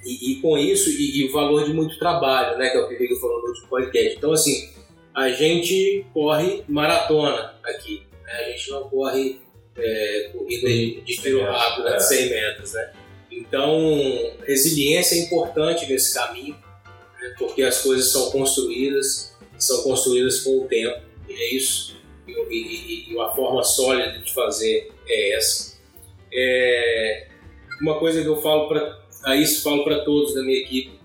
e, 0.06 0.32
e 0.34 0.42
com 0.42 0.58
isso, 0.58 0.90
e, 0.90 1.22
e 1.22 1.30
o 1.30 1.32
valor 1.32 1.64
de 1.66 1.74
muito 1.74 1.98
trabalho, 1.98 2.58
né? 2.58 2.70
Que 2.70 2.78
é 2.78 2.82
o 2.82 2.88
que 2.90 2.96
o 2.96 3.00
Rigo 3.00 3.16
falou 3.16 3.42
no 3.42 3.48
último 3.48 3.68
podcast. 3.70 4.18
Então, 4.18 4.34
assim, 4.34 4.73
a 5.16 5.30
gente 5.30 6.06
corre 6.14 6.64
maratona 6.68 7.54
aqui, 7.64 8.04
né? 8.26 8.32
A 8.34 8.50
gente 8.52 8.70
não 8.72 8.90
corre 8.90 9.40
é, 9.78 10.30
corrida 10.34 10.68
de, 10.68 11.04
Sim, 11.16 11.40
rápido, 11.42 11.88
é. 11.88 11.98
de 11.98 12.04
100 12.04 12.30
metros, 12.30 12.74
né? 12.74 12.94
Então, 13.32 14.34
resiliência 14.46 15.16
é 15.16 15.20
importante 15.20 15.86
nesse 15.92 16.14
caminho, 16.14 16.56
né? 17.22 17.34
porque 17.38 17.64
as 17.64 17.82
coisas 17.82 18.12
são 18.12 18.30
construídas, 18.32 19.36
são 19.58 19.82
construídas 19.84 20.42
com 20.42 20.60
o 20.60 20.68
tempo, 20.68 21.02
e 21.28 21.34
é 21.34 21.54
isso. 21.56 21.96
E, 22.28 22.32
e- 22.32 23.10
e 23.12 23.16
uma 23.16 23.36
forma 23.36 23.64
sólida 23.64 24.20
de 24.20 24.32
fazer 24.34 24.92
é 25.08 25.36
essa. 25.36 25.78
É, 26.32 27.28
uma 27.82 28.00
coisa 28.00 28.22
que 28.22 28.28
eu 28.28 28.42
falo 28.42 28.68
para 28.68 29.36
isso 29.36 29.64
falo 29.64 29.84
para 29.84 30.04
todos 30.04 30.34
da 30.34 30.42
minha 30.44 30.60
equipe 30.60 31.00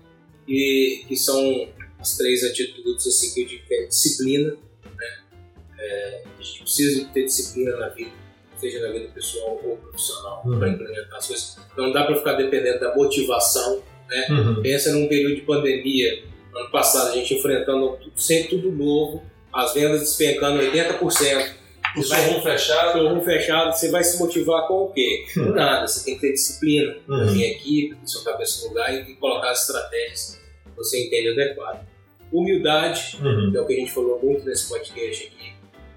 e 0.47 1.03
que 1.07 1.15
são 1.15 1.67
as 1.99 2.15
três 2.17 2.43
atitudes 2.43 3.05
assim 3.07 3.33
que 3.33 3.41
eu 3.41 3.47
digo 3.47 3.65
que 3.67 3.73
é 3.73 3.85
disciplina 3.87 4.51
né? 4.97 5.17
É, 5.79 6.23
a 6.39 6.41
gente 6.41 6.61
precisa 6.63 7.05
ter 7.13 7.25
disciplina 7.25 7.75
na 7.77 7.89
vida 7.89 8.11
seja 8.59 8.79
na 8.85 8.91
vida 8.91 9.09
pessoal 9.13 9.59
ou 9.63 9.77
profissional 9.77 10.41
Uhum. 10.45 10.59
para 10.59 10.69
implementar 10.69 11.17
as 11.17 11.27
coisas 11.27 11.57
não 11.77 11.91
dá 11.91 12.03
para 12.05 12.15
ficar 12.17 12.33
dependendo 12.33 12.79
da 12.79 12.95
motivação 12.95 13.83
Uhum. 14.31 14.61
pensa 14.63 14.91
num 14.91 15.07
período 15.07 15.35
de 15.35 15.41
pandemia 15.41 16.23
ano 16.55 16.71
passado 16.71 17.09
a 17.11 17.15
gente 17.15 17.35
enfrentando 17.35 17.97
sempre 18.15 18.49
tudo 18.49 18.71
novo 18.71 19.23
as 19.53 19.73
vendas 19.73 19.99
despencando 20.01 20.59
80% 20.59 21.59
O 21.97 22.03
showroom 22.03 22.41
fechado. 22.43 22.91
showroom 22.99 23.21
fechado, 23.23 23.71
você 23.75 23.89
vai 23.89 24.03
se 24.03 24.19
motivar 24.19 24.67
com 24.67 24.83
o 24.83 24.91
quê? 24.93 25.25
Com 25.33 25.41
nada. 25.49 25.87
Você 25.87 26.05
tem 26.05 26.15
que 26.15 26.21
ter 26.21 26.33
disciplina 26.33 26.95
Uhum. 27.07 27.31
minha 27.31 27.47
equipe, 27.47 27.95
da 27.95 28.05
sua 28.05 28.23
cabeça 28.23 28.61
no 28.61 28.67
lugar 28.69 28.93
e 28.93 29.15
colocar 29.15 29.49
as 29.49 29.61
estratégias 29.61 30.39
que 30.65 30.75
você 30.77 31.07
entende 31.07 31.29
adequado. 31.29 31.87
Humildade, 32.31 33.17
Uhum. 33.21 33.51
que 33.51 33.57
é 33.57 33.61
o 33.61 33.65
que 33.65 33.73
a 33.73 33.77
gente 33.77 33.91
falou 33.91 34.19
muito 34.21 34.45
nesse 34.45 34.69
podcast 34.69 35.27
aqui, 35.27 35.53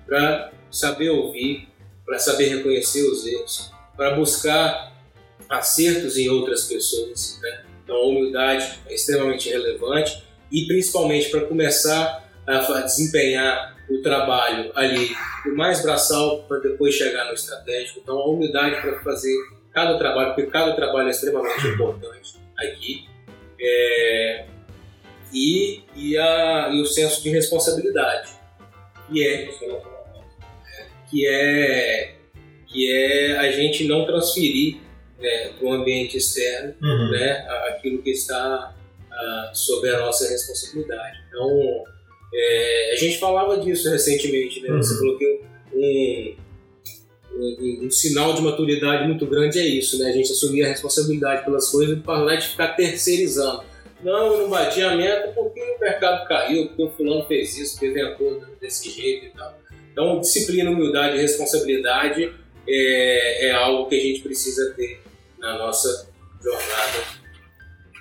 para 0.06 0.52
saber 0.70 1.10
ouvir, 1.10 1.68
para 2.04 2.18
saber 2.18 2.48
reconhecer 2.48 3.02
os 3.02 3.26
erros, 3.26 3.70
para 3.96 4.14
buscar 4.14 4.92
acertos 5.48 6.16
em 6.16 6.28
outras 6.28 6.64
pessoas. 6.64 7.38
Né? 7.42 7.64
Então, 7.84 7.96
a 7.96 8.06
humildade 8.06 8.80
é 8.88 8.94
extremamente 8.94 9.48
relevante 9.50 10.22
e, 10.50 10.66
principalmente, 10.66 11.30
para 11.30 11.42
começar 11.42 12.28
a 12.46 12.80
desempenhar 12.80 13.76
o 13.88 14.00
trabalho 14.00 14.72
ali 14.74 15.14
o 15.46 15.56
mais 15.56 15.82
braçal 15.82 16.44
para 16.44 16.58
depois 16.58 16.94
chegar 16.94 17.26
no 17.26 17.34
estratégico. 17.34 18.00
Então, 18.02 18.18
a 18.18 18.28
humildade 18.28 18.80
para 18.80 19.00
fazer 19.02 19.36
cada 19.72 19.98
trabalho, 19.98 20.34
porque 20.34 20.50
cada 20.50 20.74
trabalho 20.74 21.08
é 21.08 21.10
extremamente 21.10 21.66
importante 21.68 22.34
aqui. 22.58 23.08
É, 23.60 24.46
e, 25.32 25.82
e, 25.96 26.18
a, 26.18 26.70
e 26.72 26.80
o 26.80 26.86
senso 26.86 27.22
de 27.22 27.30
responsabilidade, 27.30 28.30
que 29.08 29.26
é, 29.26 29.50
que 31.10 31.26
é, 31.26 32.14
que 32.66 32.92
é 32.92 33.38
a 33.38 33.52
gente 33.52 33.86
não 33.86 34.04
transferir 34.04 34.76
né, 35.18 35.50
para 35.58 35.66
o 35.66 35.72
ambiente 35.72 36.16
externo 36.16 36.74
Uhum. 36.82 37.10
né, 37.10 37.46
aquilo 37.68 38.02
que 38.02 38.10
está 38.10 38.74
uh, 39.10 39.56
sobre 39.56 39.90
a 39.90 40.00
nossa 40.00 40.28
responsabilidade. 40.28 41.18
Então, 41.28 41.84
é, 42.34 42.92
a 42.92 42.96
gente 42.96 43.18
falava 43.18 43.58
disso 43.58 43.90
recentemente, 43.90 44.60
né? 44.60 44.68
Você 44.76 44.94
uhum. 44.94 44.98
falou 44.98 45.18
que 45.18 45.40
um, 45.74 46.36
um, 47.34 47.86
um, 47.86 47.90
sinal 47.90 48.34
de 48.34 48.40
maturidade 48.40 49.06
muito 49.06 49.26
grande 49.26 49.58
é 49.58 49.66
isso, 49.66 49.98
né? 49.98 50.08
A 50.08 50.12
gente 50.12 50.32
assumir 50.32 50.64
a 50.64 50.68
responsabilidade 50.68 51.44
pelas 51.44 51.70
coisas 51.70 51.98
e 51.98 52.00
parar 52.00 52.36
de 52.36 52.48
ficar 52.48 52.68
terceirizando. 52.68 53.64
Não, 54.02 54.38
não 54.38 54.50
bati 54.50 54.82
a 54.82 54.96
meta 54.96 55.32
porque 55.32 55.60
o 55.60 55.80
mercado 55.80 56.26
caiu, 56.26 56.68
porque 56.68 56.82
o 56.82 56.90
fulano 56.90 57.24
fez 57.26 57.56
isso, 57.56 57.78
porque 57.78 57.94
desse 58.60 58.90
jeito 58.90 59.26
e 59.26 59.30
tal. 59.30 59.54
Então, 59.92 60.20
disciplina, 60.20 60.70
humildade 60.70 61.16
e 61.16 61.20
responsabilidade 61.20 62.34
é, 62.66 63.46
é 63.46 63.52
algo 63.52 63.88
que 63.88 63.94
a 63.94 64.00
gente 64.00 64.20
precisa 64.22 64.72
ter 64.74 65.00
na 65.38 65.58
nossa 65.58 66.08
jornada, 66.42 67.04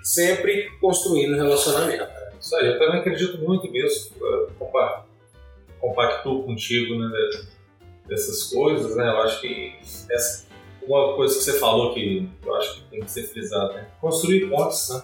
sempre 0.04 0.70
construindo 0.80 1.36
relacionamento. 1.36 2.08
Isso 2.40 2.56
aí, 2.56 2.68
eu 2.68 2.80
também 2.80 3.02
acredito 3.02 3.38
muito 3.40 3.70
nisso, 3.70 4.14
compactuo 5.80 6.44
contigo 6.44 6.96
né, 6.96 7.10
dessas 8.08 8.44
coisas, 8.44 8.96
né? 8.96 9.08
Eu 9.08 9.18
acho 9.22 9.42
que 9.42 9.76
essa, 10.10 10.46
uma 10.84 11.16
coisa 11.16 11.38
que 11.38 11.44
você 11.44 11.60
falou 11.60 11.94
que 11.94 12.28
eu 12.46 12.56
acho 12.56 12.76
que 12.76 12.90
tem 12.90 13.00
que 13.02 13.12
ser 13.12 13.24
frisada, 13.24 13.74
né? 13.74 13.88
Construir 14.00 14.50
pontes, 14.50 14.90
né? 14.90 15.04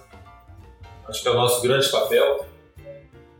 Acho 1.07 1.21
que 1.21 1.27
é 1.27 1.31
o 1.31 1.35
nosso 1.35 1.61
grande 1.61 1.89
papel. 1.89 2.45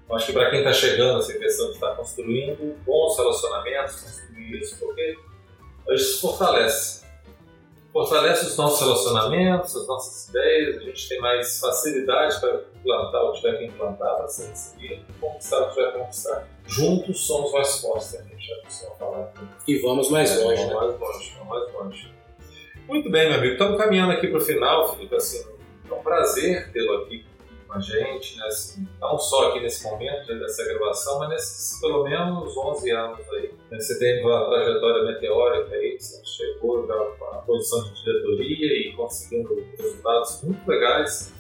Acho 0.10 0.26
que 0.28 0.34
para 0.34 0.50
quem 0.50 0.60
está 0.60 0.72
chegando, 0.72 1.20
essa 1.20 1.34
questão 1.34 1.68
de 1.68 1.74
estar 1.74 1.96
construindo 1.96 2.78
bons 2.86 3.18
relacionamentos, 3.18 4.00
construir 4.00 4.62
isso, 4.62 4.78
porque 4.80 5.18
isso 5.90 6.22
fortalece 6.22 7.08
fortalece 7.98 8.46
os 8.46 8.58
nossos 8.58 8.80
relacionamentos, 8.80 9.76
as 9.76 9.88
nossas 9.88 10.30
ideias, 10.30 10.78
a 10.78 10.80
gente 10.82 11.10
tem 11.10 11.20
mais 11.20 11.60
facilidade 11.60 12.40
para 12.40 12.62
implantar 12.76 13.24
o 13.24 13.32
que 13.32 13.42
tiver 13.42 13.58
que 13.58 13.66
implantar, 13.66 14.16
para 14.18 14.28
ser 14.28 14.50
recebido, 14.50 15.02
conquistar 15.20 15.62
o 15.62 15.70
que 15.70 15.74
tiver 15.74 15.92
que 15.92 15.98
conquistar. 15.98 16.48
Juntos 16.68 17.26
somos 17.26 17.52
mais 17.52 17.82
fortes, 17.82 18.14
né? 18.14 18.20
a 18.20 18.36
gente 18.36 18.48
já 18.48 18.56
costuma 18.64 18.92
falar. 18.98 19.34
E 19.68 19.80
vamos 19.80 20.12
mais 20.12 20.30
longe, 20.44 20.64
vamos 20.64 20.68
né? 20.68 20.76
mais 20.76 21.00
longe, 21.00 21.34
vamos 21.40 21.50
mais 21.50 21.74
longe. 21.74 22.14
Muito 22.88 23.10
bem, 23.10 23.30
meu 23.30 23.40
amigo, 23.40 23.54
estamos 23.54 23.78
caminhando 23.80 24.12
aqui 24.12 24.28
para 24.28 24.38
o 24.38 24.42
final, 24.42 24.94
Felipe, 24.94 25.16
assim, 25.16 25.44
é 25.90 25.94
um 25.94 26.04
prazer 26.04 26.72
tê-lo 26.72 27.02
aqui 27.02 27.26
com 27.68 27.74
a 27.74 27.80
gente, 27.80 28.38
né, 28.38 28.46
assim, 28.46 28.88
não 29.00 29.18
só 29.18 29.50
aqui 29.50 29.60
nesse 29.60 29.84
momento 29.84 30.32
né, 30.32 30.40
dessa 30.40 30.64
gravação, 30.64 31.20
mas 31.20 31.30
nesses 31.30 31.80
pelo 31.82 32.04
menos 32.04 32.56
11 32.56 32.92
anos 32.92 33.20
aí. 33.34 33.52
Né, 33.70 33.80
você 33.80 34.00
tem 34.00 34.24
uma 34.24 34.46
trajetória 34.46 35.04
meteórica 35.04 35.76
aí, 35.76 36.00
você 36.00 36.24
chegou 36.26 36.92
à 36.92 37.38
posição 37.46 37.84
de 37.84 38.04
diretoria 38.04 38.90
e 38.90 38.94
conseguindo 38.94 39.66
resultados 39.78 40.42
muito 40.44 40.68
legais. 40.68 41.34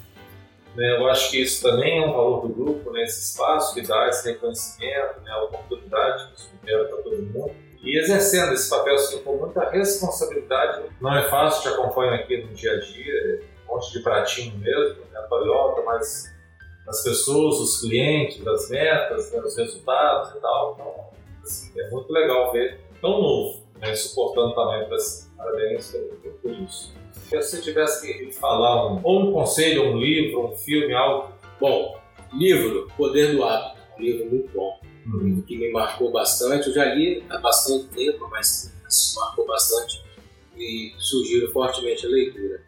Eu 0.77 1.07
acho 1.07 1.31
que 1.31 1.41
isso 1.41 1.63
também 1.63 2.03
é 2.03 2.05
um 2.05 2.13
valor 2.13 2.47
do 2.47 2.49
grupo, 2.49 2.91
né, 2.91 3.03
esse 3.03 3.31
espaço 3.31 3.73
que 3.73 3.81
dá 3.81 4.07
esse 4.09 4.29
reconhecimento, 4.31 5.21
né, 5.21 5.31
a 5.31 5.43
oportunidade 5.45 6.27
que 6.27 6.39
isso 6.39 6.51
libera 6.53 6.85
para 6.85 6.97
todo 7.01 7.17
mundo. 7.23 7.55
E 7.81 7.97
exercendo 7.97 8.53
esse 8.53 8.69
papel 8.69 8.95
assim, 8.95 9.23
com 9.23 9.37
muita 9.37 9.69
responsabilidade, 9.69 10.83
não 10.99 11.17
é 11.17 11.29
fácil, 11.29 11.61
te 11.61 11.69
acompanho 11.69 12.13
aqui 12.13 12.37
no 12.43 12.53
dia 12.53 12.73
a 12.73 12.79
dia, 12.79 13.43
um 13.67 13.75
monte 13.75 13.91
de 13.91 13.99
pratinho 13.99 14.57
mesmo, 14.57 15.01
né, 15.11 15.19
a 15.19 15.23
Toyota, 15.23 15.81
mas 15.83 16.35
as 16.87 17.03
pessoas, 17.03 17.59
os 17.59 17.81
clientes, 17.81 18.45
as 18.47 18.69
metas, 18.69 19.31
né, 19.31 19.39
os 19.41 19.57
resultados 19.57 20.35
e 20.35 20.39
tal. 20.39 20.73
Então, 20.73 21.05
assim, 21.43 21.79
é 21.79 21.89
muito 21.89 22.11
legal 22.11 22.51
ver 22.51 22.79
tão 23.01 23.21
novo, 23.21 23.63
né, 23.79 23.93
suportando 23.95 24.55
também 24.55 24.87
para 24.87 24.97
parabéns 25.35 25.95
por 26.41 26.51
isso. 26.51 26.93
Se 27.11 27.35
você 27.35 27.61
tivesse 27.61 28.07
que 28.07 28.31
falar 28.31 28.91
um, 28.91 29.01
ou 29.03 29.19
um 29.21 29.33
conselho, 29.33 29.91
um 29.91 29.97
livro, 29.97 30.47
um 30.47 30.55
filme, 30.55 30.93
algo. 30.93 31.33
Bom, 31.59 31.99
livro, 32.33 32.87
Poder 32.95 33.35
do 33.35 33.43
Hábito, 33.43 33.81
um 33.97 34.01
livro 34.01 34.29
muito 34.29 34.53
bom, 34.53 34.79
um 35.05 35.17
livro 35.17 35.43
que 35.43 35.57
me 35.57 35.71
marcou 35.71 36.11
bastante. 36.11 36.67
Eu 36.69 36.73
já 36.73 36.85
li 36.85 37.23
há 37.29 37.37
bastante 37.39 37.87
tempo, 37.87 38.27
mas 38.31 38.73
marcou 39.17 39.45
bastante 39.45 40.03
e 40.55 40.93
surgiu 40.97 41.51
fortemente 41.51 42.05
a 42.05 42.09
leitura. 42.09 42.63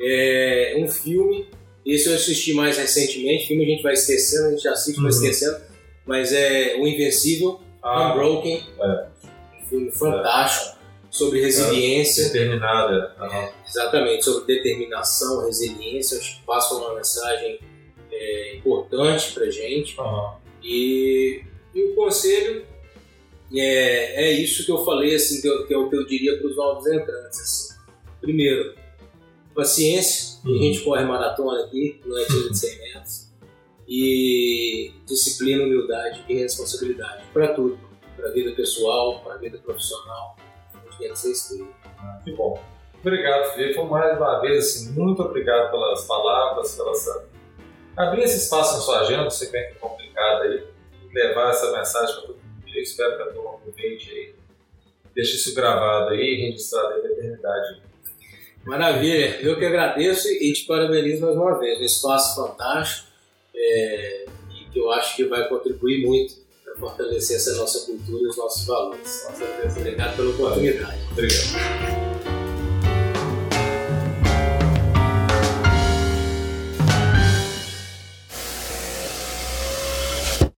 É 0.00 0.74
um 0.78 0.88
filme, 0.88 1.48
esse 1.84 2.08
eu 2.08 2.14
assisti 2.14 2.52
mais 2.52 2.76
recentemente, 2.76 3.46
filme 3.46 3.64
a 3.64 3.68
gente 3.68 3.82
vai 3.82 3.92
esquecendo, 3.92 4.48
a 4.48 4.50
gente 4.50 4.68
assiste, 4.68 4.96
uhum. 4.96 5.04
vai 5.04 5.12
esquecendo, 5.12 5.60
mas 6.06 6.32
é 6.32 6.76
O 6.76 6.86
Invencível, 6.86 7.60
ah, 7.82 8.12
Unbroken, 8.12 8.62
é. 8.80 9.06
um 9.62 9.66
filme 9.66 9.90
fantástico, 9.92 10.76
é. 10.76 10.78
sobre 11.10 11.40
resiliência. 11.40 12.24
Determinada. 12.24 13.14
Uhum. 13.20 13.48
Exatamente, 13.66 14.24
sobre 14.24 14.56
determinação, 14.56 15.44
resiliência, 15.46 16.18
acho 16.18 16.38
que 16.38 16.46
passa 16.46 16.74
uma 16.74 16.94
mensagem 16.94 17.60
é, 18.10 18.56
importante 18.56 19.32
pra 19.32 19.48
gente. 19.50 19.98
Uhum. 19.98 20.32
E, 20.62 21.42
e 21.74 21.82
o 21.82 21.94
conselho 21.94 22.64
é, 23.52 24.24
é 24.24 24.32
isso 24.32 24.64
que 24.64 24.72
eu 24.72 24.84
falei, 24.84 25.14
assim, 25.14 25.40
que, 25.40 25.48
eu, 25.48 25.66
que 25.66 25.74
é 25.74 25.78
o 25.78 25.88
que 25.88 25.96
eu 25.96 26.06
diria 26.06 26.38
para 26.38 26.48
os 26.48 26.56
novos 26.56 26.86
entrantes. 26.86 27.40
Assim. 27.40 27.74
Primeiro, 28.20 28.74
paciência, 29.54 30.40
uhum. 30.44 30.54
a 30.54 30.58
gente 30.58 30.80
corre 30.80 31.04
maratona 31.04 31.64
aqui, 31.64 32.00
não 32.04 32.18
é 32.18 32.24
tiro 32.26 32.50
de 32.50 32.58
100 32.58 32.78
metros, 32.78 33.32
e 33.86 34.92
disciplina, 35.06 35.64
humildade 35.64 36.24
e 36.28 36.34
responsabilidade 36.34 37.24
para 37.32 37.54
tudo, 37.54 37.78
para 38.16 38.28
a 38.28 38.32
vida 38.32 38.52
pessoal, 38.52 39.20
para 39.20 39.34
a 39.34 39.38
vida 39.38 39.58
profissional, 39.58 40.36
onde 40.86 40.96
quer 40.98 41.08
que 41.10 41.18
você 41.18 41.32
esteja. 41.32 41.66
Ah, 41.84 42.20
que 42.24 42.32
bom. 42.32 42.60
Obrigado, 43.00 43.52
Felipe. 43.52 43.82
Mais 43.82 44.16
uma 44.16 44.40
vez, 44.40 44.64
assim, 44.64 44.92
muito 44.92 45.22
obrigado 45.22 45.70
pelas 45.70 46.06
palavras, 46.06 46.74
pela 46.74 46.94
abrir 47.96 48.22
esse 48.22 48.38
espaço 48.38 48.74
na 48.74 48.80
sua 48.80 49.00
agenda, 49.00 49.24
você 49.24 49.46
que 49.46 49.56
é 49.56 49.72
complicado 49.74 50.42
aí, 50.42 50.64
levar 51.12 51.50
essa 51.50 51.70
mensagem 51.70 52.14
para 52.14 52.26
todo 52.26 52.36
mundo. 52.36 52.62
Eu 52.74 52.82
espero 52.82 53.16
que 53.16 53.22
a 53.22 53.26
turma 53.32 53.54
aproveite 53.54 54.10
aí, 54.10 54.34
deixe 55.14 55.36
isso 55.36 55.54
gravado 55.54 56.10
aí, 56.10 56.46
registrado 56.46 56.94
aí 56.94 57.02
da 57.02 57.08
eternidade. 57.10 57.82
Maravilha, 58.66 59.40
eu 59.40 59.58
que 59.58 59.64
agradeço 59.64 60.28
e 60.28 60.52
te 60.52 60.64
parabenizo 60.64 61.22
mais 61.24 61.36
uma 61.36 61.58
vez. 61.58 61.80
Um 61.80 61.84
espaço 61.84 62.34
fantástico 62.34 63.08
é, 63.54 64.26
e 64.50 64.70
que 64.72 64.78
eu 64.78 64.90
acho 64.92 65.16
que 65.16 65.24
vai 65.24 65.48
contribuir 65.48 66.04
muito 66.06 66.34
para 66.64 66.74
fortalecer 66.76 67.36
essa 67.36 67.54
nossa 67.56 67.84
cultura 67.86 68.22
e 68.22 68.26
os 68.26 68.36
nossos 68.36 68.66
valores. 68.66 69.26
Obrigado 69.76 70.16
pela 70.16 70.30
oportunidade. 70.30 70.98
Obrigado. 71.12 72.13